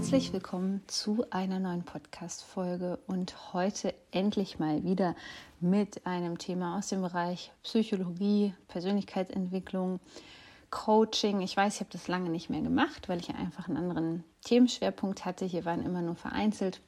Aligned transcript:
Herzlich 0.00 0.32
willkommen 0.32 0.82
zu 0.86 1.26
einer 1.28 1.58
neuen 1.58 1.82
Podcast-Folge 1.82 2.98
und 3.06 3.52
heute 3.52 3.92
endlich 4.12 4.58
mal 4.58 4.82
wieder 4.82 5.14
mit 5.60 6.06
einem 6.06 6.38
Thema 6.38 6.78
aus 6.78 6.88
dem 6.88 7.02
Bereich 7.02 7.52
Psychologie, 7.62 8.54
Persönlichkeitsentwicklung, 8.68 10.00
Coaching. 10.70 11.42
Ich 11.42 11.54
weiß, 11.54 11.74
ich 11.74 11.80
habe 11.80 11.90
das 11.92 12.08
lange 12.08 12.30
nicht 12.30 12.48
mehr 12.48 12.62
gemacht, 12.62 13.10
weil 13.10 13.20
ich 13.20 13.28
einfach 13.28 13.68
einen 13.68 13.76
anderen 13.76 14.24
Themenschwerpunkt 14.42 15.26
hatte. 15.26 15.44
Hier 15.44 15.66
waren 15.66 15.84
immer 15.84 16.00
nur 16.00 16.16
vereinzelt 16.16 16.80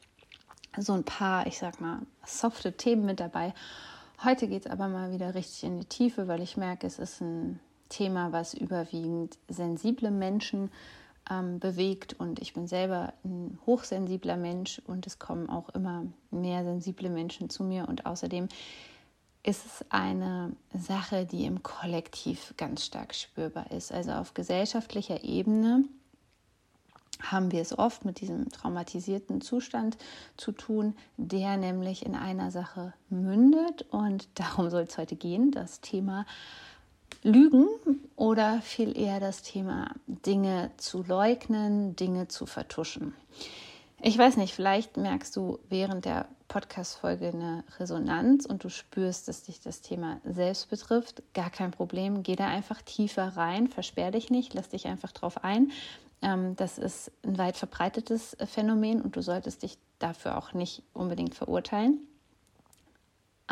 so 0.78 0.94
ein 0.94 1.05
paar, 1.05 1.47
ich 1.47 1.58
sag 1.58 1.83
mal, 1.83 1.98
softe 2.24 2.78
Themen 2.78 3.05
mit 3.05 3.20
dabei. 3.20 3.52
Heute 4.24 4.48
geht 4.48 4.64
es 4.64 4.72
aber 4.72 4.88
mal 4.88 5.12
wieder 5.12 5.34
richtig 5.34 5.64
in 5.64 5.78
die 5.78 5.86
Tiefe, 5.86 6.28
weil 6.28 6.41
ich 6.41 6.56
merke, 6.56 6.86
es 6.86 6.98
ist 6.98 7.20
ein 7.20 7.60
Thema, 7.91 8.33
was 8.33 8.55
überwiegend 8.55 9.36
sensible 9.48 10.10
Menschen 10.10 10.70
ähm, 11.30 11.58
bewegt 11.58 12.14
und 12.18 12.40
ich 12.40 12.54
bin 12.54 12.66
selber 12.66 13.12
ein 13.24 13.58
hochsensibler 13.66 14.36
Mensch 14.36 14.80
und 14.86 15.06
es 15.06 15.18
kommen 15.18 15.48
auch 15.48 15.68
immer 15.70 16.06
mehr 16.30 16.64
sensible 16.64 17.10
Menschen 17.10 17.50
zu 17.50 17.64
mir 17.64 17.88
und 17.88 18.06
außerdem 18.06 18.48
ist 19.44 19.66
es 19.66 19.84
eine 19.91 20.55
Sache, 20.72 21.27
die 21.27 21.47
im 21.47 21.62
Kollektiv 21.62 22.55
ganz 22.56 22.84
stark 22.84 23.14
spürbar 23.14 23.72
ist. 23.72 23.91
Also 23.91 24.12
auf 24.12 24.34
gesellschaftlicher 24.34 25.24
Ebene 25.24 25.84
haben 27.20 27.52
wir 27.52 27.60
es 27.60 27.77
oft 27.77 28.04
mit 28.04 28.20
diesem 28.20 28.48
traumatisierten 28.50 29.41
Zustand 29.41 29.97
zu 30.36 30.52
tun, 30.52 30.94
der 31.16 31.56
nämlich 31.56 32.04
in 32.04 32.14
einer 32.14 32.50
Sache 32.50 32.94
mündet 33.10 33.82
und 33.91 34.28
darum 34.34 34.70
soll 34.70 34.82
es 34.82 34.98
heute 34.98 35.16
gehen, 35.16 35.50
das 35.50 35.80
Thema 35.80 36.27
Lügen 37.23 37.69
oder 38.17 38.61
viel 38.62 38.98
eher 38.98 39.20
das 39.20 39.42
Thema 39.42 39.95
Dinge 40.06 40.70
zu 40.77 41.03
leugnen, 41.03 41.95
Dinge 41.97 42.28
zu 42.28 42.47
vertuschen. 42.47 43.15
Ich 44.01 44.19
weiß 44.19 44.37
nicht, 44.37 44.53
vielleicht 44.53 44.97
merkst 44.97 45.37
du 45.37 45.61
während 45.69 46.05
der 46.05 46.27
Podcast-Folge 46.48 47.28
eine 47.28 47.65
Resonanz 47.78 48.45
und 48.45 48.65
du 48.65 48.69
spürst, 48.69 49.28
dass 49.28 49.45
dich 49.45 49.61
das 49.61 49.81
Thema 49.81 50.20
selbst 50.25 50.69
betrifft. 50.70 51.23
Gar 51.34 51.50
kein 51.50 51.70
Problem. 51.70 52.25
Geh 52.25 52.34
da 52.34 52.48
einfach 52.48 52.83
tiefer 52.83 53.28
rein, 53.37 53.69
versperr 53.69 54.11
dich 54.11 54.31
nicht, 54.31 54.53
lass 54.55 54.69
dich 54.69 54.89
einfach 54.89 55.12
drauf 55.12 55.45
ein. 55.45 55.70
Ähm, 56.20 56.56
das 56.56 56.78
ist 56.78 57.12
ein 57.25 57.39
weit 57.39 57.56
verbreitetes 57.56 58.37
Phänomen 58.47 59.00
und 59.00 59.15
du 59.15 59.23
solltest 59.23 59.62
dich 59.62 59.78
dafür 60.00 60.37
auch 60.37 60.53
nicht 60.53 60.83
unbedingt 60.93 61.37
verurteilen. 61.37 62.00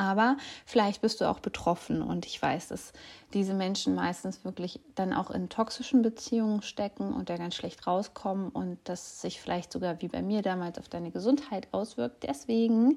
Aber 0.00 0.38
vielleicht 0.64 1.02
bist 1.02 1.20
du 1.20 1.28
auch 1.28 1.40
betroffen 1.40 2.00
und 2.00 2.24
ich 2.24 2.40
weiß, 2.40 2.68
dass 2.68 2.94
diese 3.34 3.52
Menschen 3.52 3.94
meistens 3.94 4.46
wirklich 4.46 4.80
dann 4.94 5.12
auch 5.12 5.30
in 5.30 5.50
toxischen 5.50 6.00
Beziehungen 6.00 6.62
stecken 6.62 7.12
und 7.12 7.28
da 7.28 7.36
ganz 7.36 7.54
schlecht 7.54 7.86
rauskommen 7.86 8.48
und 8.48 8.78
das 8.84 9.20
sich 9.20 9.42
vielleicht 9.42 9.70
sogar 9.70 10.00
wie 10.00 10.08
bei 10.08 10.22
mir 10.22 10.40
damals 10.40 10.78
auf 10.78 10.88
deine 10.88 11.10
Gesundheit 11.10 11.68
auswirkt. 11.72 12.22
Deswegen 12.22 12.96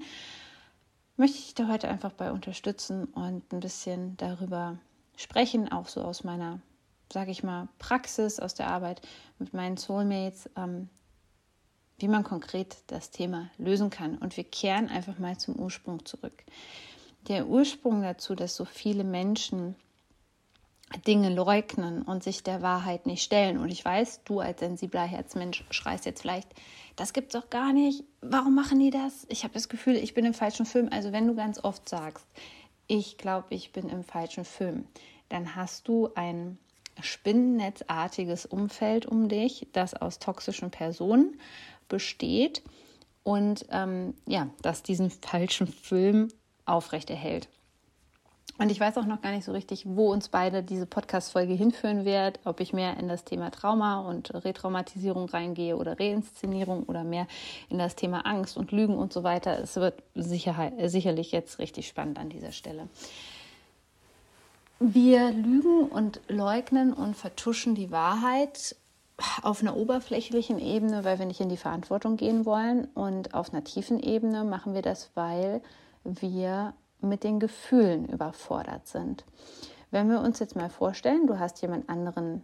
möchte 1.18 1.40
ich 1.40 1.44
dich 1.44 1.56
da 1.56 1.68
heute 1.68 1.90
einfach 1.90 2.14
bei 2.14 2.32
unterstützen 2.32 3.04
und 3.04 3.52
ein 3.52 3.60
bisschen 3.60 4.16
darüber 4.16 4.78
sprechen, 5.18 5.70
auch 5.74 5.90
so 5.90 6.04
aus 6.04 6.24
meiner, 6.24 6.62
sage 7.12 7.32
ich 7.32 7.44
mal, 7.44 7.68
Praxis, 7.80 8.40
aus 8.40 8.54
der 8.54 8.68
Arbeit 8.68 9.02
mit 9.40 9.54
meinen 9.54 9.76
Soulmates, 9.76 10.50
ähm, 10.56 10.88
wie 11.98 12.08
man 12.08 12.24
konkret 12.24 12.78
das 12.88 13.12
Thema 13.12 13.50
lösen 13.58 13.90
kann. 13.90 14.18
Und 14.18 14.38
wir 14.38 14.46
kehren 14.46 14.88
einfach 14.88 15.20
mal 15.20 15.38
zum 15.38 15.58
Ursprung 15.58 16.06
zurück. 16.06 16.46
Der 17.28 17.48
Ursprung 17.48 18.02
dazu, 18.02 18.36
dass 18.36 18.56
so 18.56 18.66
viele 18.66 19.04
Menschen 19.04 19.76
Dinge 21.08 21.34
leugnen 21.34 22.04
und 22.04 22.24
sich 22.24 22.44
der 22.44 22.62
Wahrheit 22.62 23.06
nicht 23.06 23.24
stellen. 23.24 23.58
Und 23.58 23.70
ich 23.70 23.84
weiß, 23.84 24.22
du 24.26 24.40
als 24.40 24.60
sensibler 24.60 25.06
Herzmensch 25.06 25.64
schreist 25.72 26.06
jetzt 26.06 26.22
vielleicht, 26.22 26.50
das 26.96 27.14
gibt's 27.14 27.34
doch 27.34 27.50
gar 27.50 27.74
nicht. 27.74 28.04
Warum 28.22 28.54
machen 28.54 28.80
die 28.80 28.92
das? 28.92 29.26
Ich 29.30 29.44
habe 29.44 29.54
das 29.54 29.70
Gefühl, 29.70 29.96
ich 29.96 30.14
bin 30.14 30.26
im 30.26 30.34
falschen 30.34 30.66
Film. 30.66 30.90
Also 30.92 31.12
wenn 31.12 31.28
du 31.28 31.36
ganz 31.36 31.64
oft 31.64 31.90
sagst, 31.90 32.28
ich 32.88 33.18
glaube, 33.18 33.48
ich 33.56 33.72
bin 33.72 33.90
im 33.90 34.04
falschen 34.04 34.46
Film, 34.46 34.86
dann 35.30 35.56
hast 35.56 35.88
du 35.88 36.10
ein 36.16 36.60
spinnennetzartiges 37.02 38.46
Umfeld 38.46 39.06
um 39.06 39.30
dich, 39.30 39.68
das 39.72 39.96
aus 39.96 40.20
toxischen 40.20 40.70
Personen 40.70 41.40
besteht 41.90 42.62
und 43.24 43.66
ähm, 43.70 44.14
ja, 44.28 44.50
das 44.62 44.84
diesen 44.84 45.10
falschen 45.10 45.68
Film 45.68 46.28
aufrechterhält. 46.66 47.48
Und 48.60 48.72
ich 48.72 48.80
weiß 48.80 48.98
auch 48.98 49.06
noch 49.06 49.22
gar 49.22 49.32
nicht 49.32 49.46
so 49.46 49.52
richtig, 49.52 49.84
wo 49.88 50.12
uns 50.12 50.30
beide 50.30 50.62
diese 50.62 50.86
Podcast-Folge 50.86 51.54
hinführen 51.54 52.06
wird, 52.06 52.40
ob 52.46 52.60
ich 52.60 52.72
mehr 52.72 52.98
in 52.98 53.08
das 53.08 53.24
Thema 53.24 53.50
Trauma 53.50 54.02
und 54.02 54.32
Retraumatisierung 54.32 55.28
reingehe 55.28 55.76
oder 55.76 56.00
Reinszenierung 56.00 56.84
oder 56.84 57.04
mehr 57.04 57.26
in 57.70 57.80
das 57.80 57.96
Thema 57.96 58.28
Angst 58.28 58.56
und 58.56 58.72
Lügen 58.72 58.96
und 58.96 59.12
so 59.12 59.24
weiter. 59.24 59.60
Es 59.60 59.76
wird 59.78 60.04
Sicherheit, 60.14 60.74
sicherlich 60.92 61.32
jetzt 61.32 61.58
richtig 61.58 61.88
spannend 61.88 62.20
an 62.20 62.30
dieser 62.30 62.52
Stelle. 62.52 62.88
Wir 64.80 65.32
lügen 65.32 65.88
und 65.88 66.22
leugnen 66.28 66.94
und 66.94 67.16
vertuschen 67.16 67.74
die 67.74 67.90
Wahrheit 67.90 68.76
auf 69.42 69.62
einer 69.62 69.78
oberflächlichen 69.78 70.60
Ebene, 70.60 71.04
weil 71.04 71.18
wir 71.18 71.26
nicht 71.26 71.40
in 71.40 71.50
die 71.50 71.58
Verantwortung 71.58 72.18
gehen 72.18 72.46
wollen. 72.46 72.86
Und 72.94 73.34
auf 73.34 73.52
einer 73.52 73.64
tiefen 73.64 74.00
Ebene 74.00 74.44
machen 74.44 74.74
wir 74.74 74.82
das, 74.82 75.10
weil 75.16 75.62
wir 76.04 76.74
mit 77.02 77.24
den 77.24 77.40
Gefühlen 77.40 78.08
überfordert 78.08 78.88
sind. 78.88 79.26
Wenn 79.92 80.10
wir 80.10 80.22
uns 80.22 80.40
jetzt 80.40 80.56
mal 80.56 80.70
vorstellen, 80.70 81.28
du 81.28 81.38
hast 81.38 81.62
jemand 81.62 81.90
anderen 81.90 82.44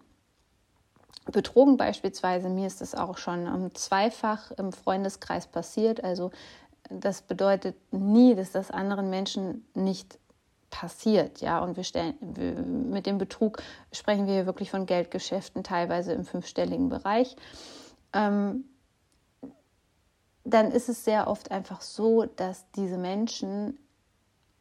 betrogen 1.32 1.78
beispielsweise, 1.78 2.50
mir 2.50 2.68
ist 2.68 2.82
das 2.82 2.96
auch 2.96 3.18
schon 3.18 3.48
um 3.48 3.74
zweifach 3.74 4.52
im 4.52 4.72
Freundeskreis 4.72 5.48
passiert. 5.48 6.04
Also 6.04 6.32
das 6.90 7.22
bedeutet 7.22 7.76
nie, 7.92 8.36
dass 8.36 8.52
das 8.52 8.72
anderen 8.72 9.10
Menschen 9.10 9.66
nicht 9.74 10.18
passiert, 10.70 11.42
ja. 11.42 11.60
Und 11.60 11.78
wir 11.78 11.84
stellen 11.84 12.16
mit 12.92 13.06
dem 13.06 13.18
Betrug 13.18 13.62
sprechen 13.92 14.28
wir 14.28 14.46
wirklich 14.46 14.72
von 14.72 14.86
Geldgeschäften, 14.86 15.64
teilweise 15.64 16.14
im 16.14 16.26
fünfstelligen 16.26 16.90
Bereich. 16.90 17.36
Ähm, 18.14 18.66
dann 20.54 20.72
ist 20.72 20.90
es 20.90 21.06
sehr 21.06 21.28
oft 21.28 21.52
einfach 21.52 21.82
so, 21.82 22.26
dass 22.26 22.66
diese 22.76 22.98
Menschen 22.98 23.78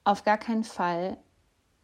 auf 0.04 0.25
gar 0.25 0.38
keinen 0.38 0.65
Fall 0.65 1.19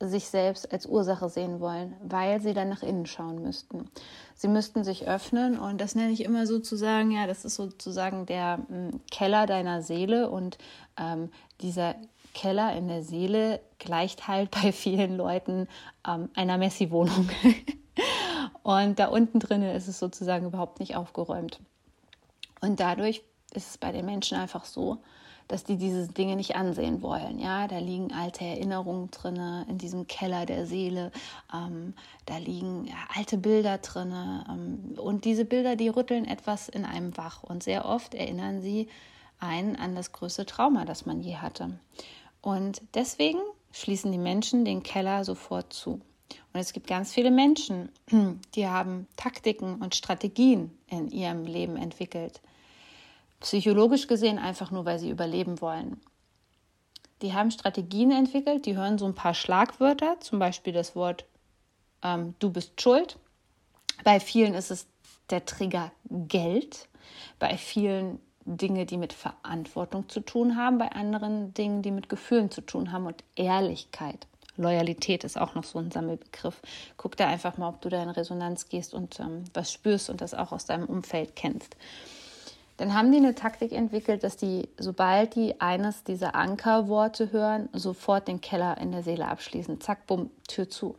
sich 0.00 0.28
selbst 0.28 0.72
als 0.72 0.86
Ursache 0.86 1.28
sehen 1.28 1.60
wollen, 1.60 1.94
weil 2.02 2.40
sie 2.40 2.52
dann 2.52 2.68
nach 2.68 2.82
innen 2.82 3.06
schauen 3.06 3.42
müssten. 3.42 3.88
Sie 4.34 4.48
müssten 4.48 4.84
sich 4.84 5.06
öffnen 5.06 5.58
und 5.58 5.80
das 5.80 5.94
nenne 5.94 6.12
ich 6.12 6.24
immer 6.24 6.46
sozusagen, 6.46 7.10
ja, 7.12 7.26
das 7.26 7.44
ist 7.44 7.54
sozusagen 7.54 8.26
der 8.26 8.58
m, 8.68 9.00
Keller 9.10 9.46
deiner 9.46 9.82
Seele 9.82 10.30
und 10.30 10.58
ähm, 10.98 11.30
dieser 11.60 11.94
Keller 12.34 12.76
in 12.76 12.88
der 12.88 13.02
Seele 13.02 13.60
gleicht 13.78 14.26
halt 14.26 14.50
bei 14.50 14.72
vielen 14.72 15.16
Leuten 15.16 15.68
ähm, 16.06 16.28
einer 16.34 16.58
Messi-Wohnung. 16.58 17.30
und 18.62 18.98
da 18.98 19.06
unten 19.06 19.38
drinnen 19.38 19.74
ist 19.74 19.88
es 19.88 19.98
sozusagen 19.98 20.46
überhaupt 20.46 20.80
nicht 20.80 20.96
aufgeräumt. 20.96 21.60
Und 22.60 22.80
dadurch 22.80 23.22
ist 23.54 23.70
es 23.70 23.78
bei 23.78 23.92
den 23.92 24.04
Menschen 24.04 24.38
einfach 24.38 24.64
so, 24.64 24.98
dass 25.48 25.64
die 25.64 25.76
diese 25.76 26.08
Dinge 26.08 26.36
nicht 26.36 26.56
ansehen 26.56 27.02
wollen. 27.02 27.38
Ja, 27.38 27.68
da 27.68 27.78
liegen 27.78 28.12
alte 28.12 28.44
Erinnerungen 28.44 29.10
drin 29.10 29.36
in 29.68 29.78
diesem 29.78 30.06
Keller 30.06 30.46
der 30.46 30.66
Seele. 30.66 31.12
Ähm, 31.52 31.94
da 32.26 32.38
liegen 32.38 32.86
ja, 32.86 32.94
alte 33.14 33.36
Bilder 33.36 33.78
drin 33.78 34.12
ähm, 34.48 34.98
und 34.98 35.24
diese 35.24 35.44
Bilder, 35.44 35.76
die 35.76 35.88
rütteln 35.88 36.24
etwas 36.24 36.68
in 36.68 36.84
einem 36.84 37.16
wach 37.16 37.42
und 37.42 37.62
sehr 37.62 37.84
oft 37.84 38.14
erinnern 38.14 38.62
sie 38.62 38.88
einen 39.38 39.76
an 39.76 39.94
das 39.94 40.12
größte 40.12 40.46
Trauma, 40.46 40.84
das 40.84 41.04
man 41.04 41.20
je 41.20 41.36
hatte. 41.36 41.78
Und 42.40 42.82
deswegen 42.94 43.40
schließen 43.72 44.12
die 44.12 44.18
Menschen 44.18 44.64
den 44.64 44.82
Keller 44.82 45.24
sofort 45.24 45.72
zu. 45.72 46.00
Und 46.52 46.60
es 46.60 46.72
gibt 46.72 46.86
ganz 46.86 47.12
viele 47.12 47.30
Menschen, 47.30 47.90
die 48.54 48.66
haben 48.66 49.06
Taktiken 49.16 49.76
und 49.76 49.94
Strategien 49.94 50.70
in 50.88 51.10
ihrem 51.10 51.44
Leben 51.44 51.76
entwickelt. 51.76 52.40
Psychologisch 53.40 54.06
gesehen 54.06 54.38
einfach 54.38 54.70
nur, 54.70 54.84
weil 54.84 54.98
sie 54.98 55.10
überleben 55.10 55.60
wollen. 55.60 56.00
Die 57.22 57.32
haben 57.32 57.50
Strategien 57.50 58.10
entwickelt, 58.10 58.66
die 58.66 58.76
hören 58.76 58.98
so 58.98 59.06
ein 59.06 59.14
paar 59.14 59.34
Schlagwörter, 59.34 60.18
zum 60.20 60.38
Beispiel 60.38 60.72
das 60.72 60.96
Wort 60.96 61.24
ähm, 62.04 62.34
du 62.38 62.50
bist 62.50 62.80
schuld. 62.80 63.18
Bei 64.04 64.20
vielen 64.20 64.54
ist 64.54 64.70
es 64.70 64.86
der 65.30 65.44
Trigger 65.44 65.90
Geld, 66.10 66.88
bei 67.38 67.56
vielen 67.56 68.20
Dinge, 68.44 68.84
die 68.84 68.98
mit 68.98 69.14
Verantwortung 69.14 70.08
zu 70.08 70.20
tun 70.20 70.56
haben, 70.56 70.78
bei 70.78 70.92
anderen 70.92 71.54
Dingen, 71.54 71.80
die 71.82 71.90
mit 71.90 72.08
Gefühlen 72.08 72.50
zu 72.50 72.60
tun 72.60 72.92
haben 72.92 73.06
und 73.06 73.24
Ehrlichkeit. 73.36 74.26
Loyalität 74.56 75.24
ist 75.24 75.38
auch 75.38 75.54
noch 75.54 75.64
so 75.64 75.78
ein 75.78 75.90
Sammelbegriff. 75.90 76.60
Guck 76.96 77.16
da 77.16 77.26
einfach 77.26 77.56
mal, 77.56 77.68
ob 77.68 77.80
du 77.80 77.88
da 77.88 78.02
in 78.02 78.10
Resonanz 78.10 78.68
gehst 78.68 78.94
und 78.94 79.18
ähm, 79.18 79.44
was 79.52 79.72
spürst 79.72 80.10
und 80.10 80.20
das 80.20 80.34
auch 80.34 80.52
aus 80.52 80.66
deinem 80.66 80.86
Umfeld 80.86 81.34
kennst. 81.34 81.76
Dann 82.84 82.92
haben 82.92 83.12
die 83.12 83.16
eine 83.16 83.34
Taktik 83.34 83.72
entwickelt, 83.72 84.24
dass 84.24 84.36
die, 84.36 84.68
sobald 84.78 85.36
die 85.36 85.58
eines 85.58 86.04
dieser 86.04 86.34
Ankerworte 86.34 87.32
hören, 87.32 87.70
sofort 87.72 88.28
den 88.28 88.42
Keller 88.42 88.76
in 88.76 88.92
der 88.92 89.02
Seele 89.02 89.26
abschließen. 89.26 89.80
Zack, 89.80 90.06
bumm, 90.06 90.30
Tür 90.48 90.68
zu. 90.68 90.94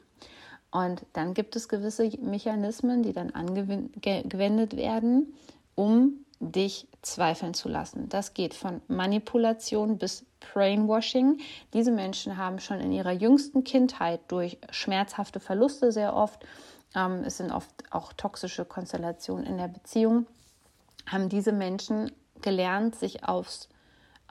Und 0.71 1.05
dann 1.13 1.35
gibt 1.35 1.55
es 1.55 1.69
gewisse 1.69 2.09
Mechanismen, 2.21 3.03
die 3.03 3.13
dann 3.13 3.29
angewendet 3.35 4.75
werden, 4.75 5.35
um 5.75 6.25
dich 6.39 6.87
zweifeln 7.03 7.53
zu 7.53 7.69
lassen. 7.69 8.09
Das 8.09 8.33
geht 8.33 8.55
von 8.55 8.81
Manipulation 8.87 9.99
bis 9.99 10.25
Brainwashing. 10.39 11.39
Diese 11.73 11.91
Menschen 11.91 12.35
haben 12.37 12.57
schon 12.57 12.79
in 12.79 12.91
ihrer 12.91 13.11
jüngsten 13.11 13.63
Kindheit 13.63 14.21
durch 14.29 14.57
schmerzhafte 14.71 15.39
Verluste 15.39 15.91
sehr 15.91 16.15
oft, 16.15 16.47
ähm, 16.95 17.21
es 17.23 17.37
sind 17.37 17.51
oft 17.51 17.69
auch 17.91 18.11
toxische 18.11 18.65
Konstellationen 18.65 19.45
in 19.45 19.57
der 19.57 19.67
Beziehung, 19.67 20.25
haben 21.07 21.29
diese 21.29 21.51
Menschen 21.51 22.11
gelernt, 22.41 22.95
sich 22.95 23.23
aufs 23.23 23.69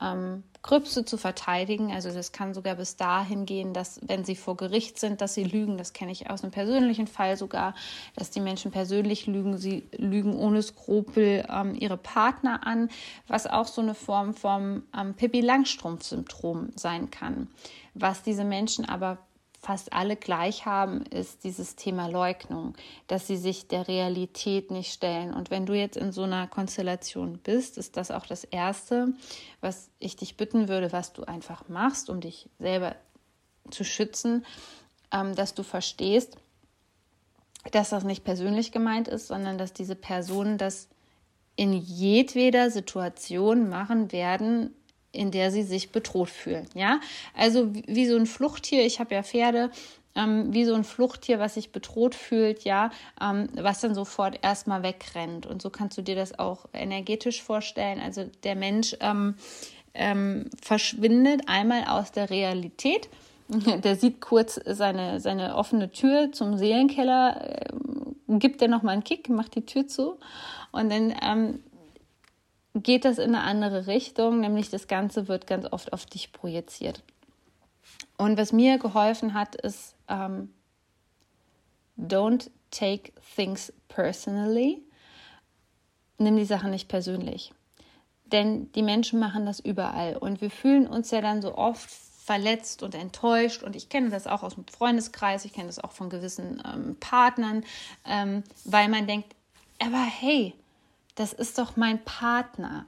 ähm, 0.00 0.42
Gröbste 0.62 1.04
zu 1.04 1.18
verteidigen. 1.18 1.92
Also 1.92 2.10
das 2.10 2.32
kann 2.32 2.54
sogar 2.54 2.76
bis 2.76 2.96
dahin 2.96 3.44
gehen, 3.44 3.74
dass 3.74 4.00
wenn 4.02 4.24
sie 4.24 4.34
vor 4.34 4.56
Gericht 4.56 4.98
sind, 4.98 5.20
dass 5.20 5.34
sie 5.34 5.44
lügen. 5.44 5.76
Das 5.76 5.92
kenne 5.92 6.10
ich 6.10 6.30
aus 6.30 6.42
einem 6.42 6.52
persönlichen 6.52 7.06
Fall 7.06 7.36
sogar, 7.36 7.74
dass 8.16 8.30
die 8.30 8.40
Menschen 8.40 8.70
persönlich 8.70 9.26
lügen. 9.26 9.58
Sie 9.58 9.86
lügen 9.96 10.34
ohne 10.34 10.62
Skrupel 10.62 11.44
ähm, 11.50 11.74
ihre 11.74 11.98
Partner 11.98 12.66
an, 12.66 12.88
was 13.28 13.46
auch 13.46 13.66
so 13.66 13.82
eine 13.82 13.94
Form 13.94 14.32
vom 14.32 14.84
ähm, 14.98 15.14
Pippi 15.14 15.42
Langstrumpf-Syndrom 15.42 16.70
sein 16.76 17.10
kann. 17.10 17.48
Was 17.92 18.22
diese 18.22 18.44
Menschen 18.44 18.86
aber 18.86 19.18
fast 19.64 19.92
alle 19.92 20.16
gleich 20.16 20.66
haben, 20.66 21.02
ist 21.06 21.42
dieses 21.44 21.74
Thema 21.74 22.06
Leugnung, 22.06 22.74
dass 23.06 23.26
sie 23.26 23.36
sich 23.36 23.66
der 23.66 23.88
Realität 23.88 24.70
nicht 24.70 24.92
stellen. 24.92 25.32
Und 25.32 25.50
wenn 25.50 25.64
du 25.66 25.72
jetzt 25.72 25.96
in 25.96 26.12
so 26.12 26.22
einer 26.22 26.46
Konstellation 26.46 27.38
bist, 27.38 27.78
ist 27.78 27.96
das 27.96 28.10
auch 28.10 28.26
das 28.26 28.44
Erste, 28.44 29.14
was 29.60 29.90
ich 29.98 30.16
dich 30.16 30.36
bitten 30.36 30.68
würde, 30.68 30.92
was 30.92 31.12
du 31.12 31.24
einfach 31.24 31.68
machst, 31.68 32.10
um 32.10 32.20
dich 32.20 32.48
selber 32.58 32.94
zu 33.70 33.84
schützen, 33.84 34.44
ähm, 35.10 35.34
dass 35.34 35.54
du 35.54 35.62
verstehst, 35.62 36.36
dass 37.72 37.90
das 37.90 38.04
nicht 38.04 38.24
persönlich 38.24 38.72
gemeint 38.72 39.08
ist, 39.08 39.28
sondern 39.28 39.56
dass 39.56 39.72
diese 39.72 39.96
Personen 39.96 40.58
das 40.58 40.88
in 41.56 41.72
jedweder 41.72 42.70
Situation 42.70 43.68
machen 43.68 44.12
werden, 44.12 44.74
in 45.14 45.30
der 45.30 45.50
sie 45.50 45.62
sich 45.62 45.90
bedroht 45.90 46.30
fühlen. 46.30 46.66
Ja, 46.74 47.00
also 47.36 47.72
wie 47.72 48.06
so 48.06 48.16
ein 48.16 48.26
Fluchttier. 48.26 48.84
Ich 48.84 49.00
habe 49.00 49.14
ja 49.14 49.22
Pferde. 49.22 49.70
Ähm, 50.16 50.54
wie 50.54 50.64
so 50.64 50.74
ein 50.74 50.84
Fluchttier, 50.84 51.40
was 51.40 51.54
sich 51.54 51.72
bedroht 51.72 52.14
fühlt, 52.14 52.62
ja, 52.62 52.90
ähm, 53.20 53.48
was 53.56 53.80
dann 53.80 53.96
sofort 53.96 54.38
erstmal 54.42 54.84
wegrennt. 54.84 55.44
Und 55.44 55.60
so 55.60 55.70
kannst 55.70 55.98
du 55.98 56.02
dir 56.02 56.14
das 56.14 56.38
auch 56.38 56.66
energetisch 56.72 57.42
vorstellen. 57.42 57.98
Also 57.98 58.30
der 58.44 58.54
Mensch 58.54 58.96
ähm, 59.00 59.34
ähm 59.92 60.50
verschwindet 60.62 61.48
einmal 61.48 61.86
aus 61.88 62.12
der 62.12 62.30
Realität. 62.30 63.08
Der 63.48 63.96
sieht 63.96 64.20
kurz 64.20 64.58
seine, 64.64 65.20
seine 65.20 65.56
offene 65.56 65.90
Tür 65.90 66.32
zum 66.32 66.56
Seelenkeller, 66.56 67.66
äh, 67.66 68.38
gibt 68.38 68.62
er 68.62 68.68
nochmal 68.68 68.94
einen 68.94 69.04
Kick, 69.04 69.28
macht 69.28 69.54
die 69.54 69.66
Tür 69.66 69.86
zu 69.86 70.18
und 70.72 70.90
dann 70.90 71.14
ähm, 71.22 71.60
geht 72.74 73.04
das 73.04 73.18
in 73.18 73.34
eine 73.34 73.44
andere 73.44 73.86
Richtung, 73.86 74.40
nämlich 74.40 74.70
das 74.70 74.88
Ganze 74.88 75.28
wird 75.28 75.46
ganz 75.46 75.66
oft 75.70 75.92
auf 75.92 76.06
dich 76.06 76.32
projiziert. 76.32 77.02
Und 78.16 78.36
was 78.36 78.52
mir 78.52 78.78
geholfen 78.78 79.34
hat, 79.34 79.54
ist, 79.54 79.94
ähm, 80.08 80.52
don't 81.98 82.50
take 82.70 83.12
things 83.36 83.72
personally. 83.88 84.82
Nimm 86.18 86.36
die 86.36 86.44
Sache 86.44 86.68
nicht 86.68 86.88
persönlich. 86.88 87.52
Denn 88.26 88.70
die 88.72 88.82
Menschen 88.82 89.20
machen 89.20 89.46
das 89.46 89.60
überall. 89.60 90.16
Und 90.16 90.40
wir 90.40 90.50
fühlen 90.50 90.86
uns 90.86 91.10
ja 91.10 91.20
dann 91.20 91.42
so 91.42 91.56
oft 91.56 91.90
verletzt 92.24 92.82
und 92.82 92.94
enttäuscht. 92.94 93.62
Und 93.62 93.76
ich 93.76 93.88
kenne 93.88 94.10
das 94.10 94.26
auch 94.26 94.42
aus 94.42 94.54
dem 94.54 94.66
Freundeskreis, 94.66 95.44
ich 95.44 95.52
kenne 95.52 95.66
das 95.66 95.78
auch 95.78 95.92
von 95.92 96.08
gewissen 96.08 96.62
ähm, 96.66 96.96
Partnern, 96.98 97.64
ähm, 98.06 98.42
weil 98.64 98.88
man 98.88 99.06
denkt, 99.06 99.34
aber 99.78 100.02
hey, 100.02 100.54
das 101.14 101.32
ist 101.32 101.58
doch 101.58 101.76
mein 101.76 102.04
Partner. 102.04 102.86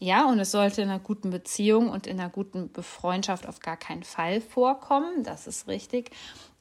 Ja, 0.00 0.26
und 0.26 0.38
es 0.38 0.52
sollte 0.52 0.82
in 0.82 0.90
einer 0.90 1.00
guten 1.00 1.30
Beziehung 1.30 1.90
und 1.90 2.06
in 2.06 2.20
einer 2.20 2.30
guten 2.30 2.70
Befreundschaft 2.72 3.48
auf 3.48 3.60
gar 3.60 3.76
keinen 3.76 4.04
Fall 4.04 4.40
vorkommen. 4.40 5.24
Das 5.24 5.46
ist 5.46 5.66
richtig. 5.66 6.10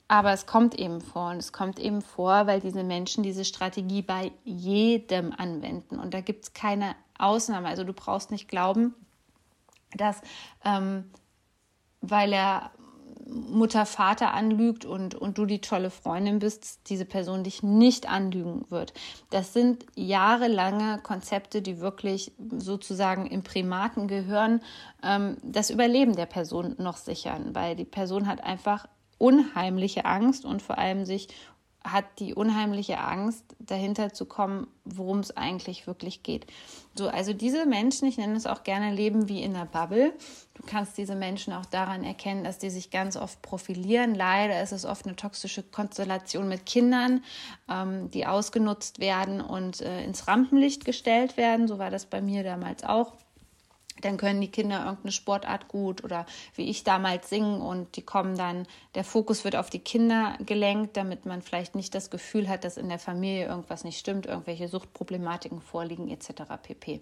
Aber 0.08 0.32
es 0.32 0.46
kommt 0.46 0.74
eben 0.76 1.02
vor 1.02 1.32
und 1.32 1.38
es 1.38 1.52
kommt 1.52 1.80
eben 1.80 2.02
vor, 2.02 2.48
weil 2.48 2.62
diese 2.62 2.84
Menschen 2.84 3.24
diese 3.24 3.46
Strategie 3.46 4.02
bei 4.02 4.32
jedem 4.44 5.34
anwenden. 5.34 6.00
Und 6.00 6.14
da 6.14 6.22
gibt 6.22 6.46
es 6.46 6.54
keine 6.54 6.96
Ausnahme. 7.20 7.68
Also 7.68 7.84
du 7.84 7.94
brauchst 7.94 8.32
nicht 8.32 8.48
glauben, 8.48 8.96
dass 9.96 10.22
ähm, 10.64 11.12
weil 12.02 12.34
er 12.34 12.72
Mutter, 13.30 13.86
Vater 13.86 14.34
anlügt 14.34 14.86
und, 14.86 15.16
und 15.16 15.38
du 15.38 15.46
die 15.46 15.62
tolle 15.62 15.90
Freundin 15.90 16.40
bist, 16.40 16.90
diese 16.90 17.06
Person 17.06 17.44
dich 17.44 17.64
nicht 17.64 18.10
anlügen 18.10 18.66
wird. 18.70 18.94
Das 19.30 19.54
sind 19.54 19.86
jahrelange 19.96 21.00
Konzepte, 21.04 21.62
die 21.62 21.80
wirklich 21.80 22.32
sozusagen 22.58 23.26
im 23.28 23.44
Primaten 23.44 24.08
gehören, 24.08 24.62
ähm, 25.04 25.38
das 25.44 25.70
Überleben 25.70 26.16
der 26.16 26.26
Person 26.26 26.76
noch 26.78 26.98
sichern, 26.98 27.54
weil 27.54 27.76
die 27.76 27.86
Person 27.86 28.28
hat 28.28 28.44
einfach 28.44 28.88
unheimliche 29.18 30.06
Angst 30.06 30.46
und 30.46 30.62
vor 30.62 30.78
allem 30.78 31.06
sich 31.06 31.28
hat 31.92 32.06
die 32.20 32.34
unheimliche 32.34 33.00
Angst, 33.00 33.44
dahinter 33.60 34.14
zu 34.14 34.26
kommen, 34.26 34.68
worum 34.86 35.20
es 35.20 35.36
eigentlich 35.36 35.88
wirklich 35.88 36.24
geht. 36.24 36.48
So, 36.96 37.10
also 37.10 37.34
diese 37.34 37.66
Menschen, 37.66 38.08
ich 38.08 38.18
nenne 38.18 38.36
es 38.36 38.46
auch 38.46 38.64
gerne 38.64 38.94
Leben 38.94 39.28
wie 39.28 39.42
in 39.42 39.56
einer 39.56 39.66
Bubble. 39.66 40.14
Du 40.54 40.64
kannst 40.66 40.98
diese 40.98 41.16
Menschen 41.16 41.54
auch 41.54 41.66
daran 41.66 42.04
erkennen, 42.04 42.44
dass 42.44 42.58
die 42.58 42.70
sich 42.70 42.90
ganz 42.90 43.18
oft 43.18 43.42
profilieren. 43.42 44.16
Leider 44.16 44.62
ist 44.62 44.72
es 44.72 44.86
oft 44.86 45.06
eine 45.06 45.16
toxische 45.16 45.64
Konstellation 45.64 46.48
mit 46.48 46.66
Kindern, 46.66 47.24
ähm, 47.70 48.10
die 48.12 48.26
ausgenutzt 48.26 49.00
werden 49.00 49.42
und 49.42 49.82
äh, 49.82 50.04
ins 50.04 50.28
Rampenlicht 50.28 50.86
gestellt 50.86 51.38
werden. 51.38 51.68
So 51.68 51.78
war 51.78 51.92
das 51.92 52.06
bei 52.06 52.22
mir 52.22 52.44
damals 52.44 52.84
auch 52.84 53.14
dann 54.02 54.18
können 54.18 54.42
die 54.42 54.52
Kinder 54.52 54.80
irgendeine 54.80 55.12
Sportart 55.12 55.68
gut 55.68 56.04
oder 56.04 56.26
wie 56.56 56.70
ich 56.70 56.84
damals 56.84 57.30
singen 57.30 57.62
und 57.62 57.96
die 57.96 58.02
kommen 58.02 58.38
dann, 58.38 58.68
der 58.96 59.04
Fokus 59.04 59.44
wird 59.44 59.56
auf 59.56 59.70
die 59.70 59.80
Kinder 59.80 60.38
gelenkt, 60.46 60.98
damit 60.98 61.26
man 61.26 61.42
vielleicht 61.42 61.76
nicht 61.76 61.96
das 61.96 62.10
Gefühl 62.10 62.50
hat, 62.50 62.64
dass 62.64 62.78
in 62.78 62.90
der 62.90 63.00
Familie 63.00 63.48
irgendwas 63.48 63.84
nicht 63.84 64.00
stimmt, 64.00 64.26
irgendwelche 64.26 64.68
Suchtproblematiken 64.68 65.62
vorliegen 65.62 66.10
etc. 66.10 66.44
pp. 66.62 67.02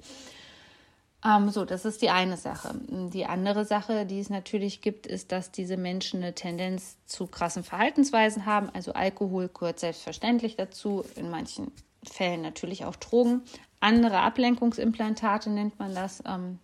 Ähm, 1.26 1.50
so, 1.50 1.66
das 1.66 1.86
ist 1.86 2.02
die 2.02 2.10
eine 2.10 2.38
Sache. 2.38 2.76
Die 2.88 3.26
andere 3.26 3.66
Sache, 3.66 4.06
die 4.06 4.20
es 4.20 4.30
natürlich 4.30 4.82
gibt, 4.82 5.08
ist, 5.08 5.32
dass 5.32 5.52
diese 5.52 5.76
Menschen 5.76 6.22
eine 6.22 6.36
Tendenz 6.36 6.98
zu 7.06 7.26
krassen 7.28 7.64
Verhaltensweisen 7.64 8.46
haben. 8.46 8.70
Also 8.74 8.94
Alkohol 8.94 9.50
gehört 9.50 9.80
selbstverständlich 9.80 10.56
dazu, 10.56 11.04
in 11.16 11.30
manchen 11.30 11.72
Fällen 12.04 12.42
natürlich 12.42 12.86
auch 12.86 12.96
Drogen. 12.96 13.42
Andere 13.80 14.20
Ablenkungsimplantate 14.20 15.50
nennt 15.50 15.80
man 15.80 15.96
das. 15.96 16.22
Ähm, 16.28 16.60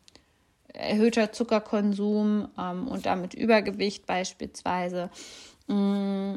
erhöhter 0.74 1.32
Zuckerkonsum 1.32 2.48
ähm, 2.58 2.88
und 2.88 3.06
damit 3.06 3.34
Übergewicht 3.34 4.06
beispielsweise, 4.06 5.10
mh, 5.68 5.76
mm, 5.76 6.36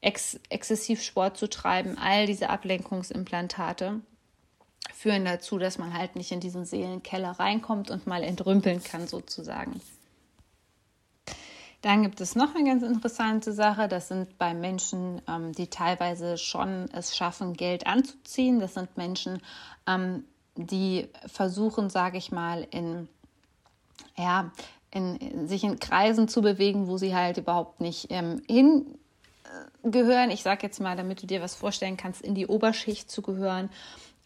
ex 0.00 0.38
exzessiv 0.48 1.02
Sport 1.02 1.36
zu 1.36 1.48
treiben, 1.48 1.98
all 1.98 2.26
diese 2.26 2.50
Ablenkungsimplantate 2.50 4.00
führen 4.94 5.24
dazu, 5.24 5.58
dass 5.58 5.78
man 5.78 5.92
halt 5.92 6.16
nicht 6.16 6.32
in 6.32 6.40
diesen 6.40 6.64
Seelenkeller 6.64 7.32
reinkommt 7.32 7.90
und 7.90 8.06
mal 8.06 8.22
entrümpeln 8.22 8.82
kann 8.82 9.06
sozusagen. 9.06 9.80
Dann 11.82 12.02
gibt 12.02 12.20
es 12.20 12.34
noch 12.34 12.54
eine 12.54 12.68
ganz 12.68 12.82
interessante 12.82 13.52
Sache. 13.52 13.86
Das 13.86 14.08
sind 14.08 14.36
bei 14.38 14.52
Menschen, 14.52 15.22
ähm, 15.28 15.52
die 15.52 15.68
teilweise 15.68 16.36
schon 16.36 16.88
es 16.92 17.16
schaffen, 17.16 17.54
Geld 17.54 17.86
anzuziehen. 17.86 18.58
Das 18.58 18.74
sind 18.74 18.96
Menschen, 18.96 19.40
ähm, 19.86 20.24
die 20.56 21.08
versuchen, 21.26 21.88
sage 21.88 22.18
ich 22.18 22.32
mal, 22.32 22.66
in 22.72 23.08
ja, 24.16 24.50
in, 24.90 25.46
sich 25.46 25.64
in 25.64 25.78
Kreisen 25.78 26.28
zu 26.28 26.42
bewegen, 26.42 26.88
wo 26.88 26.96
sie 26.96 27.14
halt 27.14 27.38
überhaupt 27.38 27.80
nicht 27.80 28.08
ähm, 28.10 28.40
hingehören. 28.48 30.30
Ich 30.30 30.42
sage 30.42 30.66
jetzt 30.66 30.80
mal, 30.80 30.96
damit 30.96 31.22
du 31.22 31.26
dir 31.26 31.42
was 31.42 31.54
vorstellen 31.54 31.96
kannst, 31.96 32.22
in 32.22 32.34
die 32.34 32.46
Oberschicht 32.46 33.10
zu 33.10 33.22
gehören. 33.22 33.70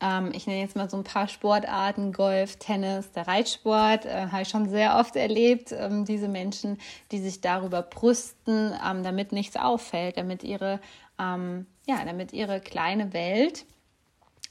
Ähm, 0.01 0.33
ich 0.35 0.47
nenne 0.47 0.61
jetzt 0.61 0.77
mal 0.77 0.91
so 0.91 0.97
ein 0.97 1.05
paar 1.05 1.29
Sportarten, 1.29 2.13
Golf, 2.13 2.57
Tennis, 2.57 3.13
der 3.13 3.29
Reitsport, 3.29 4.05
äh, 4.05 4.27
habe 4.31 4.43
ich 4.43 4.49
schon 4.49 4.69
sehr 4.69 4.99
oft 4.99 5.17
erlebt. 5.17 5.73
Ähm, 5.73 6.05
diese 6.05 6.29
Menschen, 6.29 6.79
die 7.13 7.21
sich 7.21 7.41
darüber 7.41 7.83
brüsten, 7.83 8.75
ähm, 8.85 9.05
damit 9.05 9.33
nichts 9.33 9.57
auffällt, 9.57 10.17
damit 10.17 10.43
ihre, 10.43 10.81
ähm, 11.19 11.67
ja, 11.87 12.05
damit 12.05 12.33
ihre 12.33 12.61
kleine 12.61 13.13
Welt 13.13 13.65